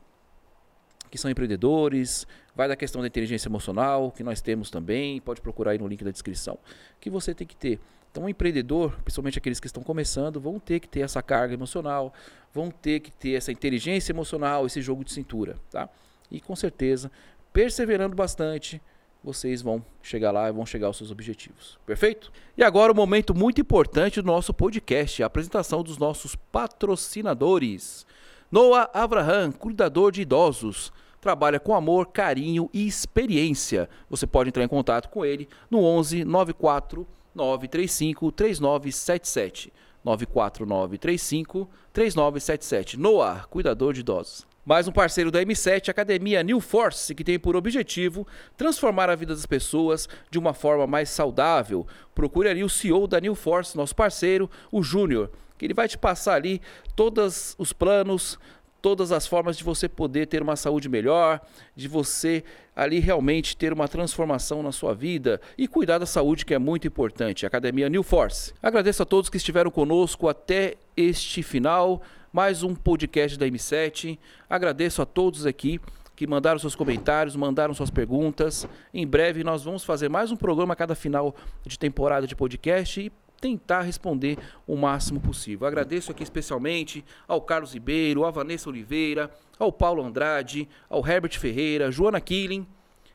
Que 1.12 1.18
são 1.18 1.30
empreendedores, 1.30 2.26
vai 2.56 2.68
da 2.68 2.76
questão 2.76 3.02
da 3.02 3.08
inteligência 3.08 3.48
emocional, 3.48 4.12
que 4.12 4.24
nós 4.24 4.42
temos 4.42 4.72
também, 4.72 5.22
pode 5.22 5.42
procurar 5.42 5.72
aí 5.72 5.78
no 5.78 5.88
link 5.88 6.04
da 6.04 6.10
descrição, 6.10 6.58
que 7.00 7.10
você 7.10 7.36
tem 7.36 7.46
que 7.46 7.56
ter. 7.56 7.80
Então, 8.12 8.24
o 8.24 8.30
empreendedor, 8.30 8.98
principalmente 9.04 9.38
aqueles 9.38 9.60
que 9.60 9.68
estão 9.68 9.84
começando, 9.84 10.40
vão 10.40 10.60
ter 10.60 10.80
que 10.80 10.88
ter 10.88 11.02
essa 11.02 11.22
carga 11.22 11.54
emocional, 11.54 12.14
vão 12.54 12.72
ter 12.72 13.00
que 13.00 13.12
ter 13.12 13.34
essa 13.34 13.52
inteligência 13.52 14.12
emocional, 14.12 14.66
esse 14.66 14.82
jogo 14.82 15.06
de 15.06 15.14
cintura, 15.14 15.56
tá? 15.70 15.88
E 16.30 16.42
com 16.42 16.56
certeza, 16.56 17.12
perseverando 17.54 18.16
bastante, 18.16 18.82
vocês 19.24 19.62
vão 19.62 19.86
chegar 20.02 20.32
lá 20.32 20.50
e 20.50 20.52
vão 20.52 20.66
chegar 20.66 20.88
aos 20.88 20.98
seus 20.98 21.12
objetivos. 21.12 21.78
Perfeito? 21.86 22.32
E 22.58 22.64
agora 22.64 22.92
o 22.92 22.96
um 22.96 22.98
momento 22.98 23.36
muito 23.36 23.62
importante 23.62 24.22
do 24.22 24.28
nosso 24.28 24.54
podcast, 24.54 25.22
a 25.22 25.28
apresentação 25.28 25.84
dos 25.84 25.98
nossos 25.98 26.36
patrocinadores. 26.36 28.06
Noah 28.52 28.90
Abraham, 28.94 29.52
cuidador 29.52 30.12
de 30.12 30.22
idosos. 30.22 30.92
Trabalha 31.22 31.60
com 31.60 31.76
amor, 31.76 32.08
carinho 32.08 32.68
e 32.74 32.88
experiência. 32.88 33.88
Você 34.10 34.26
pode 34.26 34.50
entrar 34.50 34.64
em 34.64 34.68
contato 34.68 35.08
com 35.08 35.24
ele 35.24 35.48
no 35.70 35.84
11 35.84 36.26
94 36.26 37.08
935 37.36 38.32
3977. 38.32 39.72
94935 40.04 41.70
3977. 41.94 43.00
Noah, 43.00 43.46
cuidador 43.52 43.94
de 43.94 44.00
idosos. 44.00 44.48
Mais 44.66 44.88
um 44.88 44.92
parceiro 44.92 45.30
da 45.30 45.44
M7, 45.44 45.90
Academia 45.90 46.42
New 46.42 46.60
Force, 46.60 47.14
que 47.14 47.24
tem 47.24 47.38
por 47.38 47.56
objetivo 47.56 48.26
transformar 48.58 49.08
a 49.08 49.16
vida 49.16 49.36
das 49.36 49.46
pessoas 49.46 50.10
de 50.32 50.40
uma 50.40 50.56
forma 50.56 50.88
mais 50.88 51.10
saudável. 51.10 51.86
Procure 52.16 52.50
ali 52.50 52.64
o 52.64 52.70
CEO 52.70 53.06
da 53.06 53.20
New 53.20 53.36
Force, 53.36 53.78
nosso 53.78 53.96
parceiro, 53.96 54.50
o 54.72 54.82
Júnior 54.82 55.30
que 55.62 55.66
ele 55.68 55.76
vai 55.76 55.88
te 55.88 55.96
passar 55.96 56.34
ali 56.34 56.60
todos 56.96 57.54
os 57.56 57.72
planos, 57.72 58.40
todas 58.82 59.12
as 59.12 59.28
formas 59.28 59.58
de 59.58 59.64
você 59.64 59.88
poder 59.88 60.28
ter 60.28 60.42
uma 60.42 60.56
saúde 60.56 60.90
melhor, 60.90 61.40
de 61.76 61.88
você 61.88 62.44
ali 62.76 63.00
realmente 63.00 63.56
ter 63.56 63.72
uma 63.72 63.88
transformação 63.88 64.64
na 64.64 64.72
sua 64.72 64.94
vida 64.94 65.40
e 65.58 65.68
cuidar 65.68 66.00
da 66.00 66.06
saúde 66.06 66.46
que 66.46 66.54
é 66.54 66.60
muito 66.60 66.88
importante. 66.88 67.46
Academia 67.46 67.90
New 67.90 68.04
Force. 68.04 68.54
Agradeço 68.62 69.04
a 69.04 69.06
todos 69.06 69.30
que 69.30 69.38
estiveram 69.38 69.70
conosco 69.70 70.28
até 70.28 70.76
este 70.98 71.44
final, 71.44 72.02
mais 72.34 72.64
um 72.64 72.74
podcast 72.74 73.38
da 73.38 73.46
M7. 73.46 74.18
Agradeço 74.50 75.02
a 75.02 75.06
todos 75.06 75.46
aqui 75.46 75.80
que 76.16 76.28
mandaram 76.28 76.60
seus 76.60 76.76
comentários, 76.76 77.36
mandaram 77.36 77.74
suas 77.74 77.90
perguntas. 77.90 78.68
Em 78.94 79.08
breve 79.08 79.44
nós 79.44 79.64
vamos 79.64 79.84
fazer 79.84 80.10
mais 80.10 80.32
um 80.32 80.36
programa 80.36 80.74
a 80.74 80.76
cada 80.76 80.94
final 80.94 81.36
de 81.66 81.80
temporada 81.80 82.28
de 82.28 82.36
podcast 82.36 83.02
e 83.02 83.12
tentar 83.42 83.82
responder 83.82 84.38
o 84.68 84.78
máximo 84.78 85.20
possível. 85.20 85.68
Agradeço 85.68 86.12
aqui 86.12 86.22
especialmente 86.22 87.04
ao 87.28 87.42
Carlos 87.42 87.74
Ribeiro, 87.74 88.24
à 88.24 88.30
Vanessa 88.32 88.70
Oliveira, 88.70 89.32
ao 89.58 89.72
Paulo 89.72 90.04
Andrade, 90.04 90.70
ao 90.88 91.06
Herbert 91.06 91.38
Ferreira, 91.38 91.92
Joana 91.92 92.22
Killing, 92.22 92.66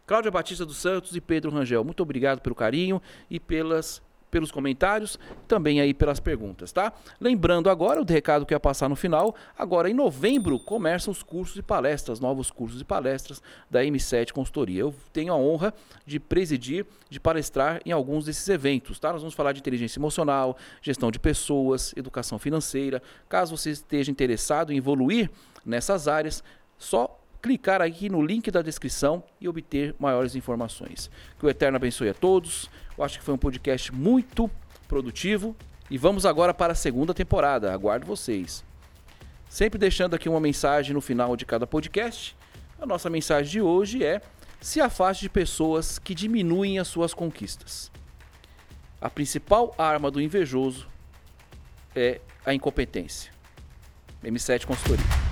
Cláudia 0.05 0.31
Batista 0.31 0.67
dos 0.67 0.77
Santos 0.77 1.17
e 1.17 1.21
Pedro 1.21 1.51
Rangel. 1.51 1.85
Muito 1.85 2.03
obrigado 2.03 2.41
pelo 2.41 2.55
carinho 2.55 3.01
e 3.31 3.41
pelas 3.41 4.03
pelos 4.31 4.51
comentários, 4.51 5.19
também 5.47 5.81
aí 5.81 5.95
pelas 5.95 6.21
perguntas, 6.21 6.73
tá? 6.73 6.93
Lembrando 7.21 7.71
agora, 7.71 8.01
o 8.01 8.05
recado 8.05 8.45
que 8.45 8.55
ia 8.55 8.61
passar 8.61 8.89
no 8.89 8.97
final, 8.97 9.35
agora 9.57 9.89
em 9.91 9.95
novembro 9.95 10.59
começam 10.59 11.13
os 11.13 11.23
cursos 11.23 11.57
e 11.57 11.63
palestras, 11.63 12.21
novos 12.21 12.51
cursos 12.51 12.81
e 12.81 12.85
palestras 12.85 13.43
da 13.71 13.83
M7 13.83 14.33
Consultoria. 14.33 14.81
Eu 14.81 14.95
tenho 15.13 15.33
a 15.33 15.37
honra 15.37 15.73
de 16.05 16.19
presidir, 16.19 16.87
de 17.09 17.21
palestrar 17.21 17.81
em 17.85 17.93
alguns 17.93 18.25
desses 18.25 18.49
eventos, 18.49 18.99
tá? 18.99 19.13
Nós 19.13 19.23
vamos 19.23 19.35
falar 19.35 19.53
de 19.53 19.61
inteligência 19.61 19.99
emocional, 19.99 20.57
gestão 20.83 21.11
de 21.11 21.19
pessoas, 21.19 21.95
educação 21.97 22.39
financeira. 22.39 23.03
Caso 23.29 23.57
você 23.57 23.71
esteja 23.71 24.11
interessado 24.11 24.73
em 24.73 24.77
evoluir 24.77 25.31
nessas 25.65 26.09
áreas, 26.09 26.43
só 26.79 27.21
clicar 27.47 27.81
aqui 27.81 28.09
no 28.09 28.21
link 28.21 28.51
da 28.51 28.61
descrição 28.61 29.23
e 29.41 29.49
obter 29.49 29.95
maiores 30.01 30.35
informações. 30.35 31.09
Que 31.39 31.47
o 31.47 31.49
Eterno 31.49 31.77
abençoe 31.77 32.09
a 32.09 32.15
todos. 32.15 32.69
Eu 32.99 33.05
acho 33.05 33.21
que 33.21 33.25
foi 33.25 33.33
um 33.35 33.39
podcast 33.39 33.95
muito 33.95 34.51
produtivo. 34.89 35.55
E 35.89 35.97
vamos 35.97 36.27
agora 36.27 36.53
para 36.53 36.73
a 36.73 36.75
segunda 36.77 37.15
temporada. 37.15 37.73
Aguardo 37.73 38.05
vocês. 38.05 38.65
Sempre 39.49 39.79
deixando 39.79 40.15
aqui 40.15 40.29
uma 40.29 40.41
mensagem 40.41 40.93
no 40.93 41.01
final 41.01 41.37
de 41.37 41.47
cada 41.47 41.69
podcast. 41.69 42.37
A 42.81 42.85
nossa 42.85 43.09
mensagem 43.09 43.53
de 43.53 43.61
hoje 43.61 44.05
é: 44.05 44.21
se 44.61 44.81
afaste 44.81 45.23
de 45.23 45.29
pessoas 45.29 46.01
que 46.01 46.17
diminuem 46.17 46.81
as 46.81 46.89
suas 46.89 47.15
conquistas. 47.15 47.93
A 49.01 49.09
principal 49.09 49.73
arma 49.79 50.11
do 50.11 50.21
invejoso 50.21 50.89
é 51.95 52.21
a 52.45 52.53
incompetência. 52.53 53.31
M7 54.25 54.67
Consultoria. 54.67 55.26